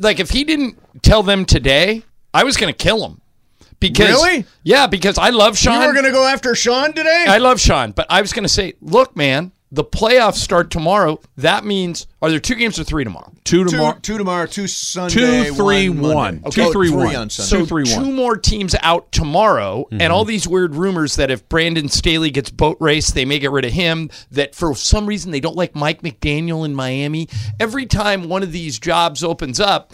[0.00, 2.02] Like if he didn't tell them today,
[2.34, 3.20] I was going to kill him.
[3.80, 4.44] Because Really?
[4.62, 5.80] Yeah, because I love Sean.
[5.80, 7.24] You were going to go after Sean today?
[7.26, 11.20] I love Sean, but I was going to say, look, man, the playoffs start tomorrow.
[11.36, 13.32] That means are there two games or three tomorrow?
[13.44, 13.98] two two, tomorrow.
[14.02, 16.00] two tomorrow, two Sunday, Two, three, one.
[16.00, 16.34] one.
[16.42, 16.50] Monday.
[16.50, 17.16] Two, three, three one.
[17.16, 17.48] on Sunday.
[17.48, 18.14] So Two, three, two one.
[18.14, 20.00] more teams out tomorrow, Mm-hmm.
[20.00, 23.50] and all these weird rumors that if Brandon Staley gets boat race, they may get
[23.52, 24.10] rid of him.
[24.32, 27.28] That for some reason they don't like Mike McDaniel in Miami.
[27.58, 29.92] Every time one of these jobs opens up.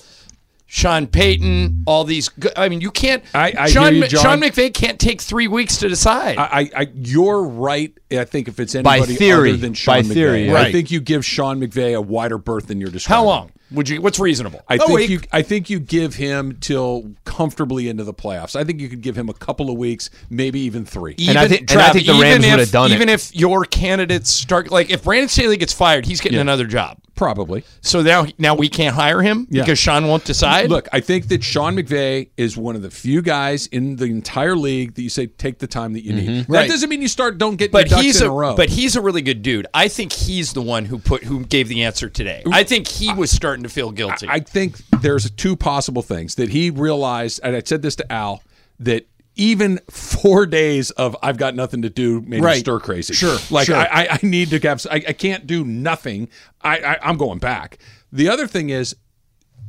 [0.68, 2.28] Sean Payton, all these.
[2.28, 3.22] go- I mean, you can't.
[3.32, 4.22] I- I Sean, hear you, John.
[4.22, 6.38] Sean McVay can't take three weeks to decide.
[6.38, 7.92] I, I, I, you're right.
[8.10, 9.50] I think if it's By anybody theory.
[9.50, 12.66] other than Sean By McVay, theory, I think you give Sean McVay a wider berth
[12.66, 13.16] than you're describing.
[13.16, 13.52] How long?
[13.72, 14.00] Would you?
[14.00, 14.60] What's reasonable?
[14.68, 15.10] I A think week.
[15.10, 15.20] you.
[15.32, 18.54] I think you give him till comfortably into the playoffs.
[18.56, 21.16] I think you could give him a couple of weeks, maybe even three.
[21.28, 22.94] And I think- and I think the even Rams if- would've done it.
[22.94, 26.42] Even if your candidates start, like if Brandon Staley gets fired, he's getting Yeah.
[26.42, 26.98] another job.
[27.16, 27.64] Probably.
[27.80, 29.62] So now, now we can't hire him Yeah.
[29.62, 30.68] because Sean won't decide.
[30.68, 34.54] Look, I think that Sean McVay is one of the few guys in the entire
[34.54, 36.28] league that you say take the time that you need.
[36.28, 36.52] Mm-hmm.
[36.52, 36.68] That Right.
[36.68, 38.54] doesn't mean you start don't get but your ducks he's in a, a, row.
[38.54, 39.66] but he's a really good dude.
[39.72, 42.42] I think he's the one who put who gave the answer today.
[42.52, 44.26] I think he was starting to feel guilty.
[44.28, 48.42] I think there's two possible things that he realized, and I said this to Al,
[48.80, 52.56] that even four days of I've got nothing to do made Right.
[52.56, 53.12] him stir crazy.
[53.14, 53.76] Sure, like sure.
[53.76, 54.86] I, I, I need to have.
[54.90, 56.28] I, I can't do nothing.
[56.62, 57.78] I, I I'm going back.
[58.12, 58.96] The other thing is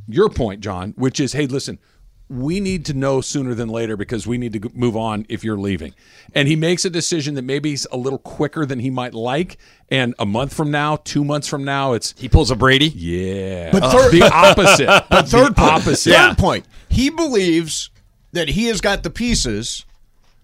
[0.08, 1.78] your point, John, which is, hey, listen.
[2.30, 5.56] We need to know sooner than later because we need to move on if you're
[5.56, 5.94] leaving.
[6.34, 9.56] And he makes a decision that maybe is a little quicker than he might like.
[9.90, 12.88] And a month from now, two months from now, it's he pulls a Brady.
[12.94, 15.04] yeah, But Uh, third- the opposite.
[15.10, 16.12] But third the point, opposite.
[16.12, 17.88] third point, he believes
[18.32, 19.86] that he has got the pieces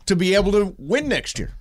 [0.07, 1.53] to be able to win next year.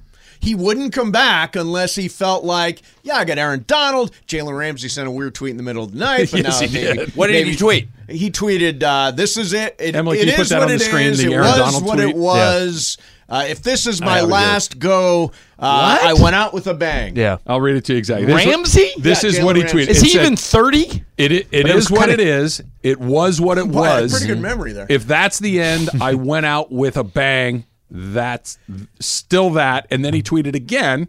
[0.43, 4.11] He wouldn't come back unless he felt like, yeah, I got Aaron Donald.
[4.27, 6.31] Jalen Ramsey sent a weird tweet in the middle of the night.
[6.31, 7.15] But Yes, now he maybe, did.
[7.15, 7.87] What did he tweet?
[8.09, 9.77] He tweeted, uh, "This is it.
[9.79, 11.19] It, Emily, it can you put that what on the it screen, is.
[11.19, 12.09] the It Aaron was Donald what tweet?
[12.09, 12.97] it was.
[13.29, 14.31] Uh, if this is my have it here.
[14.33, 17.37] last go, uh, I went out with a bang." Yeah.
[17.47, 18.25] I'll read it to you exactly.
[18.25, 18.91] This is Ramsey?
[18.97, 19.77] This Yeah, is Jalen what he Ramsey.
[19.77, 19.87] tweeted.
[19.87, 21.03] Is It he said- even thirty?
[21.17, 22.61] It, it, it it is was what kinda- it is.
[22.83, 24.11] It was what it Boy, I had was.
[24.11, 24.87] pretty good memory there.
[24.89, 27.63] If that's the end, I went out with a bang.
[27.89, 28.57] That's
[28.99, 29.87] still that.
[29.91, 31.07] And then he tweeted again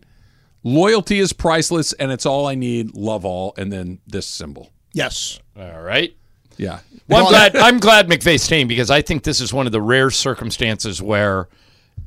[0.63, 2.95] loyalty is priceless and it's all I need.
[2.95, 3.55] Love all.
[3.57, 4.71] And then this symbol.
[4.93, 5.39] Yes.
[5.59, 6.17] All right.
[6.57, 6.81] Yeah.
[7.09, 9.83] Well, I'm glad I'm glad McVay's staying because I think this is one of the
[9.83, 11.49] rare circumstances where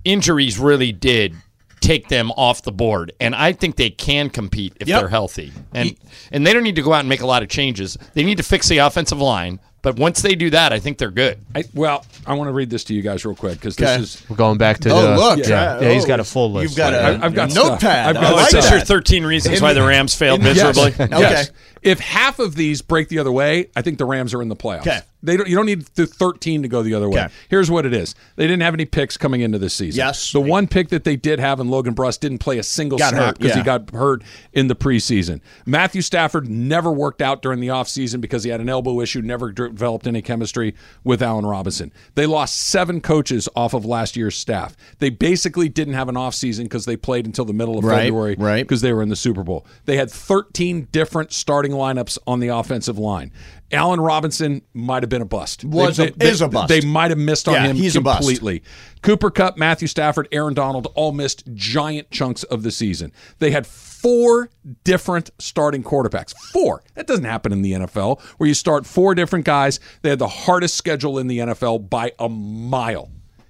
[0.05, 1.35] injuries really did
[1.79, 4.99] take them off the board, and I think they can compete if Yep.
[4.99, 5.51] they're healthy.
[5.73, 5.95] And
[6.31, 7.97] and they don't need to go out and make a lot of changes.
[8.13, 11.11] They need to fix the offensive line, but once they do that, I think they're
[11.11, 11.37] good.
[11.55, 13.97] I, well, I want to read this to you guys real quick because Okay.
[13.99, 14.29] this is.
[14.29, 15.15] We're going back to Oh, the.
[15.17, 15.39] look.
[15.47, 16.71] Yeah, yeah he's oh, got a oh, full list.
[16.71, 17.69] You've got a, I- I've got stuff.
[17.81, 18.07] notepad.
[18.07, 18.71] I've got I Oh, like is that.
[18.71, 20.93] your 13 reasons why the Rams failed miserably?
[20.99, 21.49] Yes.
[21.49, 21.57] Okay.
[21.81, 24.55] If half of these break the other way, I think the Rams are in the
[24.55, 24.81] playoffs.
[24.81, 25.01] Okay.
[25.23, 27.21] They don't, you don't need the 13 to go the other way.
[27.21, 27.33] Okay.
[27.49, 28.13] Here's what it is.
[28.35, 29.97] They didn't have any picks coming into this season.
[29.97, 30.31] Yes.
[30.31, 33.09] The one pick that they did have in Logan Bruss didn't play a single Got
[33.09, 34.21] snap because he got hurt
[34.53, 35.41] in the preseason.
[35.65, 39.51] Matthew Stafford never worked out during the offseason because he had an elbow issue, never
[39.51, 41.91] developed any chemistry with Allen Robinson.
[42.13, 44.77] They lost seven coaches off of last year's staff.
[44.99, 48.35] They basically didn't have an offseason because they played until the middle of Right, February
[48.37, 48.63] right.
[48.63, 49.65] because they were in the Super Bowl.
[49.85, 53.31] They had 13 different starting lineups on the offensive line.
[53.71, 55.65] Allen Robinson might have been a bust.
[55.65, 56.69] Was a- is a bust.
[56.69, 58.63] They might have missed on Yeah, him he's completely.
[59.01, 63.11] Cooper Kupp, Matthew Stafford, Aaron Donald all missed giant chunks of the season.
[63.39, 64.49] They had four
[64.83, 66.33] different starting quarterbacks.
[66.53, 66.83] Four.
[66.95, 69.79] That doesn't happen in the NFL where you start four different guys.
[70.01, 73.09] They had the hardest schedule in the NFL by a mile.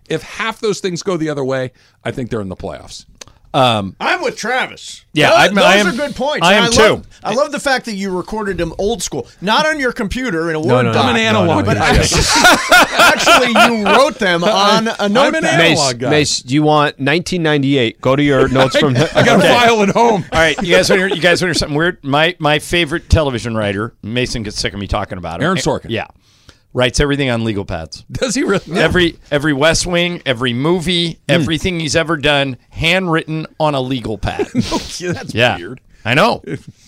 [0.10, 1.72] If half those things go the other way,
[2.04, 3.06] I think they're in the playoffs.
[3.54, 5.04] Um, I'm with Travis.
[5.14, 6.46] Yeah, those, I'm- those I am- are good points.
[6.46, 7.10] I And am love, too.
[7.24, 10.56] I love the fact that you recorded them old school, not on your computer in
[10.56, 11.06] a No, Word no, doc.
[11.06, 11.90] I'm an analog but guy.
[11.96, 12.22] actually,
[13.00, 15.44] actually, you wrote them on a I'm notepad.
[15.44, 16.10] an Mace, analog guy.
[16.10, 18.02] Mace, do you want 1998?
[18.02, 18.96] Go to your notes from.
[18.96, 20.24] I got a file at home.
[20.32, 22.04] All right, you guys want to hear, you guys want to hear something weird?
[22.04, 25.46] My my favorite television writer, Mason gets sick of me talking about it.
[25.46, 25.90] Aaron Sorkin.
[25.90, 26.08] Yeah.
[26.78, 28.04] Writes everything on legal pads.
[28.12, 28.62] Does he really?
[28.80, 31.20] Every every West Wing, every movie, hmm.
[31.28, 34.48] everything he's ever done, handwritten on a legal pad.
[35.00, 35.58] Yeah, that's yeah.
[35.58, 35.82] weird.
[36.06, 36.42] I know.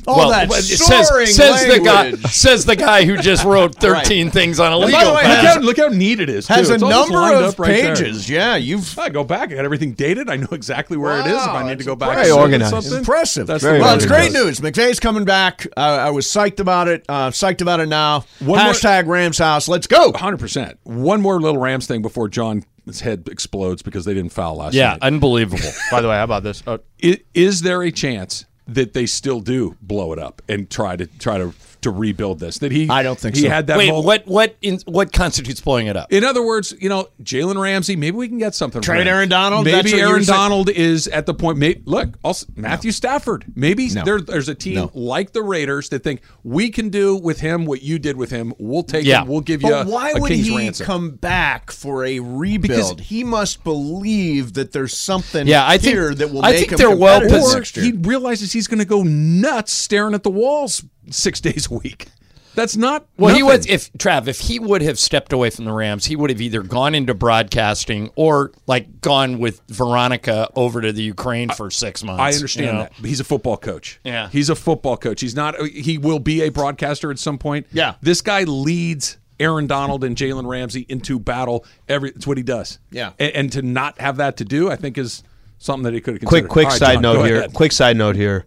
[0.07, 4.31] All that it soaring says, says the guy says the guy who just wrote 13
[4.31, 5.43] things on a And legal by the way, pad.
[5.43, 6.47] Look how, look how neat it is.
[6.47, 6.73] has too.
[6.73, 7.95] a It's number of up right there.
[7.95, 8.29] pages.
[8.29, 9.51] Yeah, you've I go back.
[9.51, 10.29] I got everything dated.
[10.29, 11.33] I know exactly where it is.
[11.43, 12.69] If I need to go back, Very and look at organized.
[12.71, 12.97] something.
[12.99, 13.47] impressive.
[13.47, 14.61] That's Very well, way it's great news.
[14.61, 15.67] McVay's coming back.
[15.75, 17.03] Uh, I was psyched about it.
[17.09, 18.21] Uh, psyched about it now.
[18.39, 19.67] One more- Hashtag Rams House.
[19.67, 20.11] Let's go.
[20.13, 20.77] 100%.
[20.83, 22.65] One more little Rams thing before John's
[23.01, 24.99] head explodes because they didn't foul last yeah, night.
[25.03, 25.69] unbelievable.
[25.91, 26.63] By the way, how about this?
[26.65, 30.95] Oh, I- Is there a chance that they still do blow it up and try
[30.95, 31.51] to try to
[31.81, 32.57] to rebuild this?
[32.59, 33.49] That he I don't think he so.
[33.49, 36.11] had that Wait, moment- what what in, what constitutes blowing it up?
[36.11, 38.81] In other words, you know, Jalen Ramsey, maybe we can get something.
[38.81, 39.07] Trade.
[39.07, 39.65] Aaron Donald?
[39.65, 40.37] Maybe what you Aaron saying?
[40.37, 41.57] Donald is at the point.
[41.57, 43.45] May, look, also Matthew Stafford.
[43.55, 44.03] Maybe No.
[44.03, 44.91] there, there's a team No.
[44.93, 48.53] like the Raiders that think we can do with him what you did with him.
[48.59, 49.21] We'll take Yeah.
[49.21, 49.27] him.
[49.27, 50.85] We'll give you But a, why a would king's he ransom.
[50.85, 52.97] come back for a rebuild?
[52.97, 56.59] Because he must believe that there's something Yeah, I think- here that will I make
[56.59, 57.85] think him they're well competitive or next year.
[57.85, 62.07] he realizes he's going to go nuts staring at the walls six days a week.
[62.55, 63.07] That's not.
[63.17, 63.57] Well, he nothing.
[63.57, 66.41] was if Trav, if he would have stepped away from the Rams, he would have
[66.41, 72.03] either gone into broadcasting or like gone with Veronica over to the Ukraine for six
[72.03, 72.19] months.
[72.19, 72.79] I understand you know?
[72.79, 72.93] that.
[72.99, 73.99] But he's a football coach.
[74.03, 74.29] Yeah.
[74.29, 75.21] He's a football coach.
[75.21, 77.67] He's not he will be a broadcaster at some point.
[77.71, 77.95] Yeah.
[78.01, 82.79] This guy leads Aaron Donald and Jalen Ramsey into battle every it's what he does.
[82.91, 83.13] Yeah.
[83.19, 85.23] And, and to not have that to do, I think is
[85.59, 86.49] something that he could have quick considered.
[86.49, 87.37] quick All right, side John, note here.
[87.37, 87.53] ahead.
[87.53, 88.45] Quick side note here.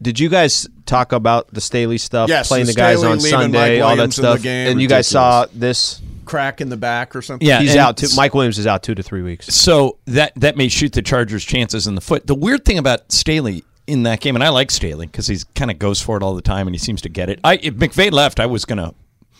[0.00, 2.28] Did you guys talk about the Staley stuff?
[2.28, 4.42] Yes, playing the the, guys on leaving Sunday, Mike all that Williams in the stuff,
[4.42, 6.00] game, and you guys saw this.
[6.24, 7.46] Crack in the back or something.
[7.46, 7.96] Yeah, He's and out.
[7.96, 9.46] Two, Mike Williams is out two to three weeks.
[9.46, 12.26] So that that may shoot the Chargers' chances in the foot.
[12.26, 15.70] The weird thing about Staley in that game, and I like Staley because he's kind
[15.70, 17.40] of goes for it all the time and he seems to get it.
[17.42, 18.94] I if McVay left, I was gonna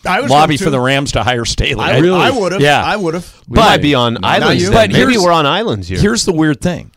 [0.05, 1.83] I was lobby for the Rams to hire Staley.
[1.83, 2.61] I, really, I would have.
[2.61, 3.43] Yeah, I would have.
[3.47, 4.63] We might be on islands.
[4.63, 4.69] you.
[4.69, 4.77] then.
[4.77, 5.99] But Maybe here's- we're on islands here.
[5.99, 6.91] Here's the weird thing.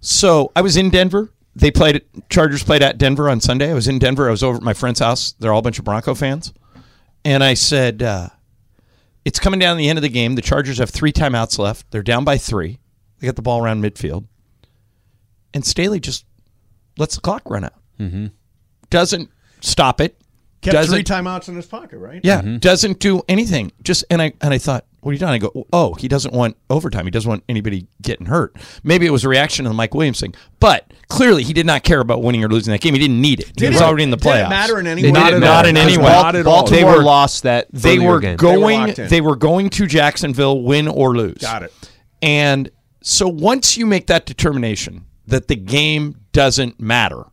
[0.00, 1.30] So I was in Denver.
[1.56, 2.02] They played.
[2.28, 3.70] Chargers played at Denver on Sunday.
[3.70, 4.28] I was in Denver.
[4.28, 5.32] I was over at my friend's house.
[5.32, 6.52] They're all a bunch of Bronco fans,
[7.24, 8.28] and I said, uh,
[9.24, 10.36] "It's coming down to the end of the game.
[10.36, 11.90] The Chargers have three timeouts left.
[11.90, 12.78] They're down by three.
[13.18, 14.26] They got the ball around midfield,
[15.52, 16.24] and Staley just
[16.96, 17.74] lets the clock run out.
[17.98, 18.26] Mm-hmm.
[18.88, 19.30] Doesn't
[19.60, 20.19] stop it.
[20.62, 22.20] Kept doesn't three timeouts in his pocket, right?
[22.22, 22.58] yeah, mm-hmm.
[22.58, 23.72] doesn't do anything.
[23.82, 25.32] Just and I and I thought, what are you doing?
[25.32, 27.06] I go, oh, he doesn't want overtime.
[27.06, 28.54] He doesn't want anybody getting hurt.
[28.84, 31.82] Maybe it was a reaction to the Mike Williams thing, but clearly he did not
[31.82, 32.92] care about winning or losing that game.
[32.92, 33.54] He didn't need it.
[33.56, 34.50] Did he was it- already in the did it playoffs.
[34.50, 35.12] matter in any way?
[35.12, 36.04] Not not in any way.
[36.04, 36.62] Not at all.
[36.64, 37.68] Baltimore They were lost that.
[37.72, 38.36] They were game.
[38.36, 38.80] going.
[38.80, 39.08] locked in.
[39.08, 41.38] They were going to Jacksonville, win or lose.
[41.38, 41.72] Got it.
[42.20, 42.70] And
[43.02, 47.24] so once you make that determination that the game doesn't matter,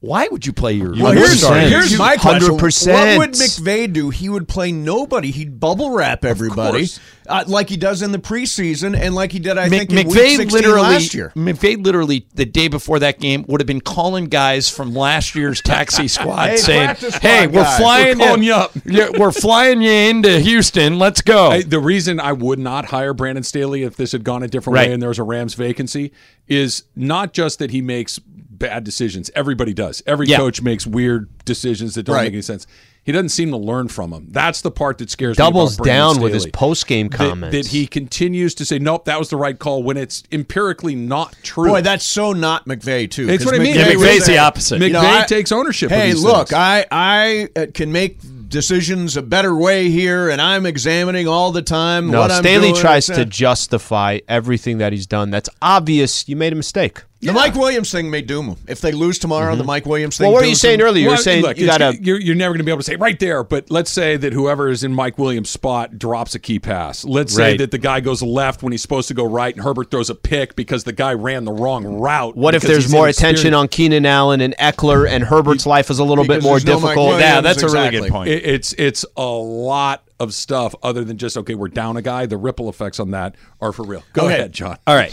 [0.00, 0.92] why would you play your?
[0.92, 2.56] Well, here's, here's my question.
[2.56, 2.92] 100%.
[2.92, 4.08] What would McVay do?
[4.08, 5.30] He would play nobody.
[5.30, 6.86] He'd bubble wrap everybody,
[7.28, 10.06] uh, like he does in the preseason, and like he did, I think, in week
[10.06, 11.32] McVay 16 literally, last year.
[11.36, 15.60] McVay literally the day before that game would have been calling guys from last year's
[15.60, 17.78] taxi squad Hey, saying, "Hey, we're guys.
[17.78, 20.98] flying We're calling you up." Yeah, we're flying you into Houston.
[20.98, 24.42] Let's go." I- the reason I would not hire Brandon Staley if this had gone
[24.42, 24.88] a different Right.
[24.88, 26.12] way and there was a Rams vacancy
[26.48, 28.18] is not just that he makes
[28.60, 29.28] bad decisions.
[29.34, 30.02] Everybody does.
[30.06, 30.36] Every Yeah.
[30.36, 32.24] coach makes weird decisions that don't Right.
[32.26, 32.66] make any sense.
[33.02, 34.28] He doesn't seem to learn from them.
[34.30, 35.76] That's the part that scares Doubles me.
[35.76, 37.56] Doubles Brandon down with his post-game That- comments.
[37.56, 41.34] That, he continues to say, "Nope, that was the right call," when it's empirically not
[41.42, 41.70] true.
[41.70, 43.26] Boy, that's so not McVay too.
[43.28, 43.74] It's 'cause what I mean.
[43.74, 44.82] Yeah, would McVay's the opposite.
[44.82, 45.90] you know, McVay I- takes ownership.
[45.90, 46.58] of Hey, look, things.
[46.58, 48.18] I I uh, can make
[48.50, 52.68] decisions a better way here, and I'm examining all the time No, what I'm Staley
[52.72, 52.80] doing.
[52.80, 55.30] tries to justify everything that he's done.
[55.30, 56.28] That's obvious.
[56.28, 57.02] You made a mistake.
[57.22, 59.66] The Mike Williams thing may doom them If they lose tomorrow, the mm-hmm.
[59.66, 60.26] Mike Williams thing.
[60.26, 60.86] Well, what were you saying him.
[60.86, 61.04] earlier?
[61.04, 62.02] You were saying look, you it's- got to.
[62.02, 63.44] You're, you're never going to be able to say right there.
[63.44, 67.04] But let's say that whoever is in Mike Williams' spot drops a key pass.
[67.04, 69.90] Let's say that the guy goes left when he's supposed to go right, and Herbert
[69.90, 72.36] throws a pick because the guy ran the wrong route.
[72.36, 76.04] What if there's more attention on Keenan Allen and Ekeler, and Herbert's life is a
[76.04, 77.20] little bit more no difficult?
[77.20, 78.30] Yeah, that's a really good point.
[78.30, 82.24] It, it's it's a lot of stuff other than just okay, we're down a guy.
[82.26, 84.04] The ripple effects on that are for real.
[84.12, 84.34] Go Okay.
[84.34, 84.78] ahead, John.
[84.86, 85.12] All right.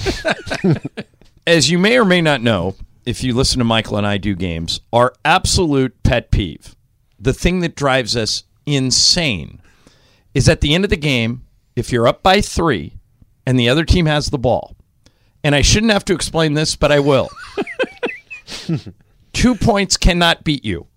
[1.47, 2.75] As you may or may not know,
[3.05, 6.75] if you listen to Michael and I do games, our absolute pet peeve,
[7.17, 9.61] the thing that drives us insane,
[10.33, 12.97] is at the end of the game, if you're up by three
[13.45, 14.75] and the other team has the ball,
[15.41, 17.29] and I shouldn't have to explain this, but I will.
[19.31, 20.87] Two points cannot beat you.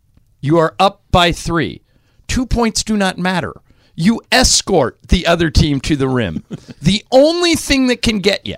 [0.40, 1.82] You are up by three.
[2.26, 3.55] Two points do not matter.
[3.94, 6.42] You escort the other team to the rim.
[6.82, 8.57] the only thing that can get you,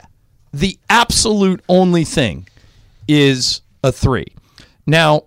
[0.53, 2.47] the absolute only thing,
[3.09, 4.27] is a three.
[4.87, 5.25] Now,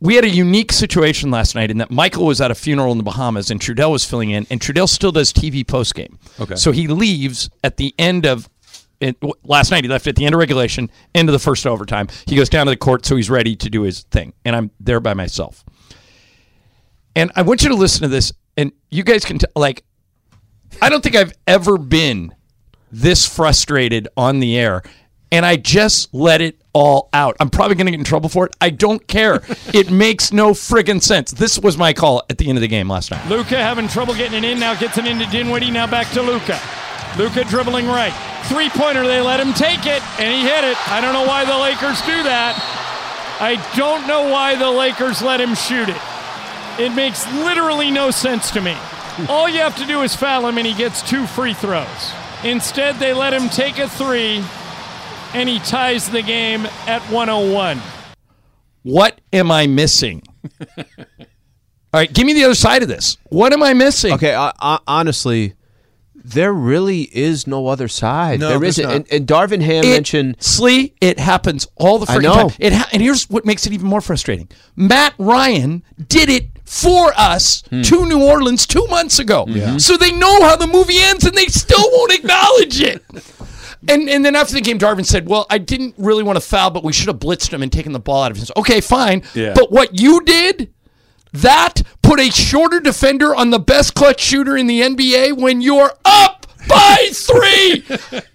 [0.00, 2.98] we had a unique situation last night in that Michael was at a funeral in
[2.98, 6.16] the Bahamas and Trudell was filling in, and Trudell still does TV postgame.
[6.40, 6.54] Okay.
[6.54, 8.48] So he leaves at the end of.
[9.44, 12.08] Last night he left at the end of regulation, end of the first overtime.
[12.26, 14.72] He goes down to the court, so he's ready to do his thing, and I'm
[14.80, 15.64] there by myself.
[17.14, 19.84] And I want you to listen to this, and you guys can t- like.
[20.82, 22.34] I don't think I've ever been
[22.90, 24.82] this frustrated on the air,
[25.30, 27.36] and I just let it all out.
[27.40, 28.56] I'm probably going to get in trouble for it.
[28.60, 29.42] I don't care.
[29.74, 31.32] it makes no friggin' sense.
[31.32, 33.26] This was my call at the end of the game last night.
[33.28, 34.60] Luka having trouble getting it in.
[34.60, 35.70] Now gets it into Dinwiddie.
[35.70, 36.60] Now back to Luka.
[37.16, 38.12] Luka dribbling right.
[38.44, 39.06] Three pointer.
[39.06, 40.90] They let him take it, and he hit it.
[40.90, 42.54] I don't know why the Lakers do that.
[43.40, 46.00] I don't know why the Lakers let him shoot it.
[46.78, 48.76] It makes literally no sense to me.
[49.28, 52.12] All you have to do is foul him, and he gets two free throws.
[52.44, 54.44] Instead, they let him take a three,
[55.34, 57.80] and he ties the game at 101.
[58.82, 60.22] What am I missing?
[60.78, 60.84] all
[61.92, 63.18] right, give me the other side of this.
[63.28, 64.12] What am I missing?
[64.14, 65.54] Okay, uh, uh, honestly,
[66.14, 68.40] there really is no other side.
[68.40, 68.84] No, there's isn't.
[68.84, 68.94] not.
[68.94, 72.48] And, and Darvin Ham It- mentioned Slee, it happens all the I freaking know.
[72.48, 72.56] time.
[72.60, 74.48] It ha- and here's what makes it even more frustrating.
[74.76, 77.80] Matt Ryan did it for us hmm.
[77.80, 79.46] to New Orleans two months ago.
[79.46, 79.78] Mm-hmm.
[79.78, 83.02] So they know how the movie ends and they still won't acknowledge it.
[83.88, 86.70] And and then after the game, Darvin said, "Well, I didn't really want to foul,
[86.70, 89.22] but we should have blitzed him and taken the ball out of his." Okay, fine.
[89.34, 89.54] Yeah.
[89.54, 90.72] But what you did,
[91.32, 95.92] that put a shorter defender on the best clutch shooter in the NBA when you're
[96.04, 96.37] up
[96.68, 97.80] by three.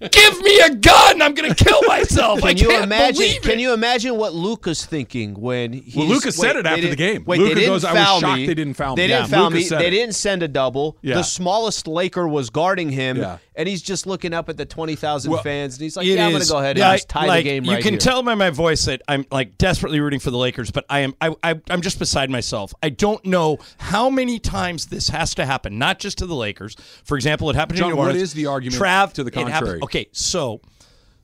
[0.09, 1.21] Give me a gun.
[1.21, 2.39] I'm gonna kill myself.
[2.39, 3.13] Can I you can't imagine?
[3.15, 3.59] believe Can it.
[3.59, 5.97] you imagine what Luka's thinking when he?
[5.97, 7.23] Well, Luka said it after the game.
[7.25, 8.45] Wait, Luka they didn't goes, "I was shocked me.
[8.47, 9.69] they didn't foul They didn't Yeah, foul Luka me.
[9.69, 9.91] They it.
[9.91, 10.97] didn't send a double.
[11.01, 11.15] Yeah.
[11.15, 13.38] The smallest Laker was guarding him, Yeah.
[13.55, 16.15] and he's just looking up at the twenty thousand Well, fans, and he's like, It
[16.17, 17.84] "Yeah, I'm going to go ahead yeah, and just tie like, the game You right
[17.84, 20.86] can here." tell by my voice that I'm like desperately rooting for the Lakers, but
[20.89, 22.73] I am I, I I'm just beside myself.
[22.84, 26.75] I don't know how many times this has to happen, not just to the Lakers.
[27.03, 28.22] For example, it happened John, to New Orleans.
[28.24, 29.80] Is the argument Trav, to the it contrary?
[29.84, 30.61] Okay, so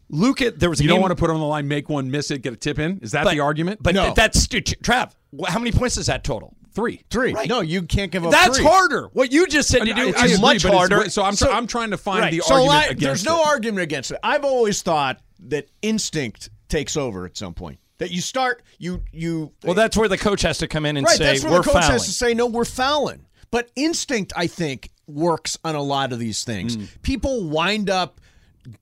[0.09, 2.09] Luka, there was a You game, don't want to put on the line, make one,
[2.11, 2.99] miss it, get a tip in.
[3.01, 3.81] Is that but- the argument?
[3.81, 5.11] But that's Trav.
[5.47, 6.55] How many points is that total?
[6.73, 7.01] Three.
[7.09, 7.33] Three.
[7.33, 7.49] Right.
[7.49, 8.65] No, you can't give up That's three.
[8.65, 9.09] harder.
[9.13, 11.09] What you just said to do I is agree, much but it's- harder.
[11.09, 12.31] So I'm, tr- I'm trying to find Right.
[12.31, 13.47] the So argument I- against there's no it.
[13.47, 14.19] argument against it.
[14.23, 17.79] I've always thought that instinct takes over at some point.
[17.97, 21.05] That you start you you well, that's where the coach has to come in and
[21.05, 21.17] right.
[21.17, 21.91] say that's where we're the coach fouling.
[21.91, 23.25] has to say no, we're fouling.
[23.51, 26.77] But instinct, I think, works on a lot of these things.
[26.77, 27.01] Mm.
[27.01, 28.19] People wind up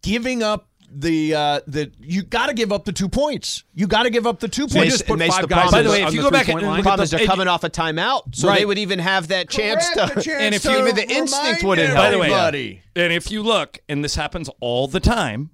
[0.02, 3.64] giving up the uh the you got to give up the two points.
[3.76, 4.94] You got to give up the two So points.
[4.94, 6.66] just put five guys By the way, if you go back and line.
[6.66, 8.60] look the at problem is the- they're coming off a timeout, so Right.
[8.60, 10.22] they would even have that chance Correct, to.
[10.22, 12.00] chance and if to you even the instinct wouldn't help.
[12.00, 12.82] By the way, everybody.
[12.96, 15.50] and if you look, and this happens all the time,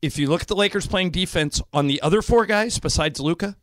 [0.00, 3.56] if you look at the Lakers playing defense on the other four guys besides Luka,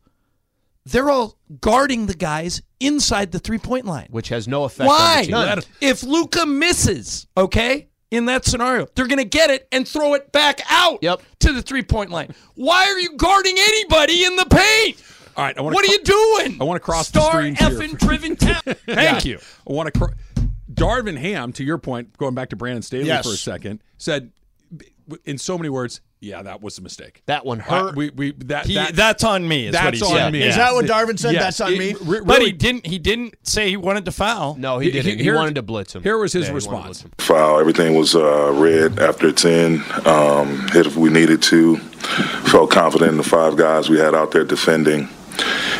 [0.86, 4.08] they're all guarding the guys inside the three point line.
[4.10, 4.88] which has no effect.
[4.88, 5.28] Why?
[5.32, 5.72] On the team.
[5.80, 10.32] If Luka misses, okay, in that scenario, they're going to get it and throw it
[10.32, 11.22] back out Yep.
[11.40, 12.34] to the three point line.
[12.54, 15.02] Why are you guarding anybody in the paint?
[15.36, 16.56] All right, I want What are you doing?
[16.60, 17.68] I want to cross the Star streams here.
[17.70, 18.60] effing driven town.
[18.86, 19.38] Thank you.
[19.68, 19.98] I want to.
[20.00, 20.14] Cr-
[20.72, 23.26] Darvin Ham, to your point, going back to Brandon Staley Yes.
[23.26, 24.30] for a second, said
[25.24, 27.22] in so many words, "Yeah, that was a mistake.
[27.26, 27.96] That one hurt.
[27.96, 29.66] we, we that, He, that that's on me.
[29.66, 30.32] Is what that's he on said.
[30.32, 30.42] me.
[30.42, 31.32] Is that what Darvin said?
[31.34, 31.94] Yes, That's on it- me?
[32.02, 32.86] re- But he didn't.
[32.86, 34.56] He didn't say he wanted to foul.
[34.56, 35.18] no, he He- didn't.
[35.18, 36.02] He, here- wanted to blitz him.
[36.02, 37.04] Here was his Yeah, he wanted to response.
[37.18, 37.60] foul.
[37.60, 39.82] Everything was uh, red after 10.
[40.06, 41.76] Um, hit if we needed to.
[41.76, 45.08] Felt confident in the five guys we had out there defending.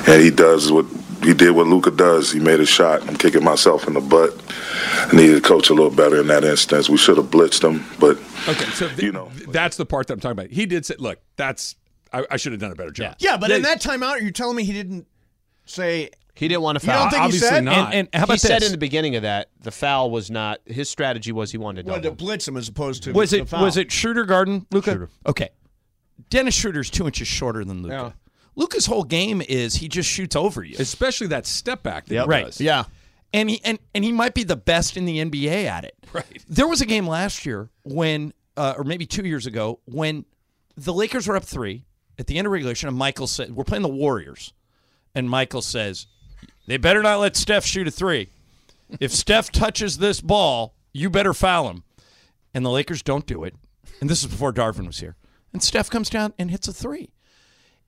[0.07, 0.87] And he does what
[1.23, 2.33] he did what Luka does.
[2.33, 3.07] He made a shot.
[3.09, 4.35] I'm kicking myself in the butt.
[5.13, 6.89] I needed to coach a little better in that instance.
[6.89, 8.17] We should have blitzed him, but
[8.49, 9.31] Okay, so th- you know.
[9.49, 10.51] that's the part that I'm talking about.
[10.51, 11.77] He did say, "Look, that's
[12.13, 14.57] I, I should have done a better job." Yeah, but in that timeout, you're telling
[14.57, 15.07] me he didn't
[15.67, 17.03] say He didn't want to You foul.
[17.05, 17.65] don't think he obviously said?
[17.65, 17.93] not.
[17.95, 20.61] And, and how he about said in the beginning of that the foul was not
[20.67, 21.33] his strategy.
[21.33, 23.63] Was he wanted to wanted to blitz him as opposed to was the it foul.
[23.63, 24.91] was it Shooter Garden, Luka?
[24.93, 25.11] Schroeder.
[25.27, 25.51] Okay.
[26.29, 27.95] Dennis Schroeder's two inches shorter than Luka.
[27.95, 28.13] Yeah.
[28.61, 32.25] Luka's whole game is he just shoots over you, especially that step back that Yep.
[32.25, 32.45] he Right.
[32.47, 32.61] does.
[32.61, 32.85] Yeah.
[33.33, 35.95] and he and, and he might be the best in the NBA at it.
[36.13, 36.43] Right.
[36.49, 40.25] There was a game last year when, uh, or maybe two years ago, when
[40.77, 41.85] the Lakers were up three
[42.19, 44.53] at the end of regulation, and Michael said, "We're playing the Warriors,"
[45.15, 46.07] and Michael says,
[46.67, 48.29] "They better not let Steph shoot a three.
[48.99, 51.85] If Steph touches this ball, you better foul him."
[52.53, 53.55] And the Lakers don't do it.
[54.01, 55.15] And this is before Darvin was here.
[55.53, 57.11] And Steph comes down and hits a three.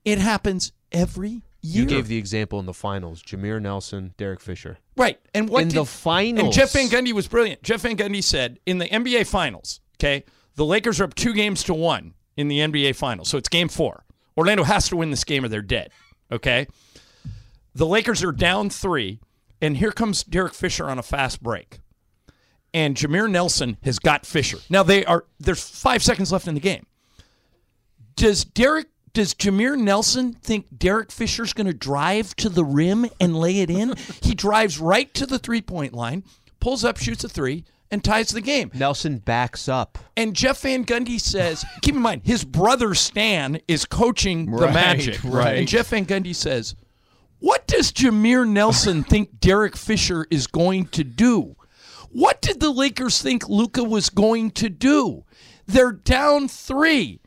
[0.05, 1.41] It happens every year.
[1.61, 4.77] You gave the example in the finals: Jameer Nelson, Derek Fisher.
[4.97, 5.19] Right.
[5.33, 6.43] And what In did- the finals.
[6.45, 7.63] And Jeff Van Gundy was brilliant.
[7.63, 10.23] Jeff Van Gundy said in the NBA finals, okay,
[10.55, 13.29] the Lakers are up two games to one in the NBA finals.
[13.29, 14.03] So it's game four.
[14.37, 15.91] Orlando has to win this game or they're dead.
[16.31, 16.67] Okay.
[17.75, 19.19] The Lakers are down three,
[19.61, 21.79] and here comes Derek Fisher on a fast break.
[22.71, 24.57] And Jameer Nelson has got Fisher.
[24.69, 26.85] Now they are there's five seconds left in the game.
[28.15, 33.35] Does Derek does Jameer Nelson think Derek Fisher's going to drive to the rim and
[33.35, 33.95] lay it in?
[34.21, 36.23] he drives right to the three point line,
[36.59, 38.71] pulls up, shoots a three, and ties the game.
[38.73, 39.99] Nelson backs up.
[40.17, 45.23] And Jeff Van Gundy says, keep in mind, his brother Stan is coaching the Magic.
[45.23, 45.57] right.
[45.57, 46.75] And Jeff Van Gundy says,
[47.37, 51.55] what does Jameer Nelson think Derek Fisher is going to do?
[52.09, 55.23] What did the Lakers think Luka was going to do?
[55.67, 57.19] They're down three.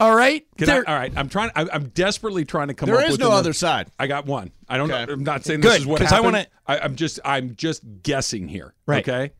[0.00, 0.44] All right?
[0.58, 1.50] Can I, They're- all right, I'm trying.
[1.54, 3.88] I, I'm desperately trying to come There up is with no another- other side.
[3.98, 4.50] I got one.
[4.68, 5.06] I don't Okay.
[5.06, 5.12] know.
[5.12, 7.20] I'm not saying Good, this is what 'cause I wanna- I, I'm just.
[7.24, 8.74] I'm just guessing here.
[8.86, 9.06] Right.
[9.08, 9.32] Okay.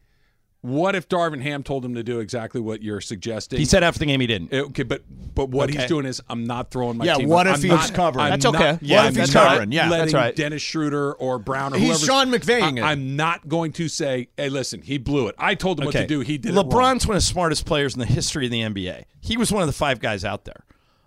[0.64, 3.58] What if Darvin Ham told him to do exactly what you're suggesting?
[3.58, 4.50] he said after the game he didn't.
[4.50, 5.02] Okay, but
[5.34, 7.28] but what he's doing is I'm not throwing my Yeah, team.
[7.28, 8.24] what I'm if he's not- covering?
[8.24, 8.78] I'm That's not- okay.
[8.80, 9.72] Yeah, What if I'm he's covering?
[9.72, 10.34] Yeah, that's right.
[10.34, 12.02] Dennis Schroeder or Brown or He's.
[12.02, 12.82] Sean McVaying it.
[12.82, 15.34] I'm not going to say, hey, listen, he blew it.
[15.36, 16.20] I told him what to do.
[16.20, 16.70] He did it wrong.
[16.70, 19.04] LeBron's one of the smartest players in the history of the NBA.
[19.20, 20.64] He was one of the five guys out there.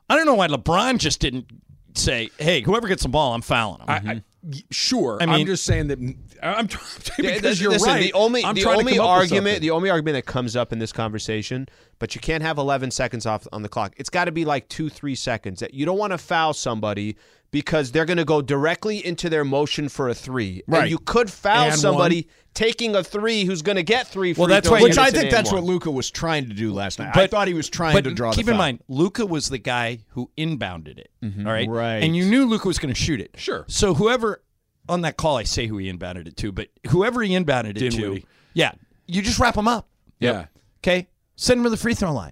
[0.07, 1.47] I don't know why LeBron just didn't
[1.95, 4.23] say, "Hey, whoever gets the ball, I'm fouling him." I, I,
[4.71, 5.17] Sure.
[5.21, 5.99] I mean, I'm just saying that
[6.41, 6.85] I'm trying
[7.19, 8.01] Yeah, because you're listen, right.
[8.01, 10.31] The only I'm the trying to only come up with argument the only argument that
[10.31, 11.67] comes up in this conversation,
[11.99, 13.93] but you can't have 11 seconds off on the clock.
[13.97, 15.59] It's got to be like two three seconds.
[15.59, 17.17] That you don't want to foul somebody
[17.51, 20.63] because they're going to go directly into their motion for a three.
[20.67, 20.81] Right.
[20.83, 24.33] And you could foul And somebody taking a three who's going to get three.
[24.33, 25.63] Well, free that's throws why- Which I think that's and what.
[25.67, 27.15] Luka was trying to do last night.
[27.15, 29.57] I thought he was trying but to draw keep the in mind, Luka was the
[29.59, 31.11] guy who inbounded it.
[31.23, 31.47] Mm-hmm.
[31.47, 32.03] all right, Right.
[32.03, 33.31] and you knew Luka was going to shoot it.
[33.37, 33.63] Sure.
[33.67, 34.41] So whoever
[34.89, 37.91] on that call, I say who he inbounded it to, but whoever he inbounded it
[37.91, 38.21] Dinwiddie.
[38.21, 38.71] to, yeah,
[39.07, 39.87] you just wrap him up.
[40.19, 40.45] Yeah.
[40.79, 42.31] Okay, send him to the free throw line.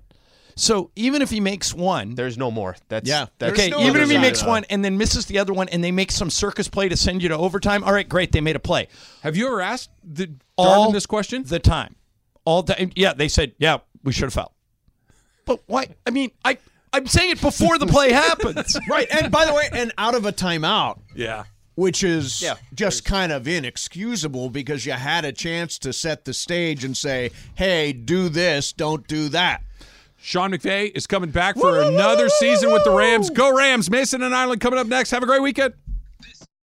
[0.57, 2.77] So even if he makes one, There's no more.
[2.87, 3.25] That's Yeah.
[3.39, 5.83] That's okay, no even if he makes one and then misses the other one, and
[5.83, 7.83] they make some circus play to send you to overtime.
[7.83, 8.87] All right, great, they made a play.
[9.21, 11.43] Have you ever asked the All Darvin this question?
[11.43, 11.95] the time,
[12.45, 12.91] all time.
[12.95, 14.51] Yeah, they said, yeah, we should have fouled.
[15.45, 15.87] But why?
[16.07, 16.57] I mean, I
[16.93, 18.77] I'm saying it before the play happens.
[18.89, 19.07] right.
[19.11, 21.43] And by the way, and out of a timeout, Yeah.
[21.75, 26.33] which is Yeah, just kind of inexcusable because you had a chance to set the
[26.33, 29.61] stage and say, "Hey, do this, don't do that."
[30.25, 33.29] Sean McVay is coming back for another season with the Rams.
[33.29, 33.91] Go Rams!
[33.91, 35.11] Mason and Ireland coming up next.
[35.11, 35.75] Have a great weekend.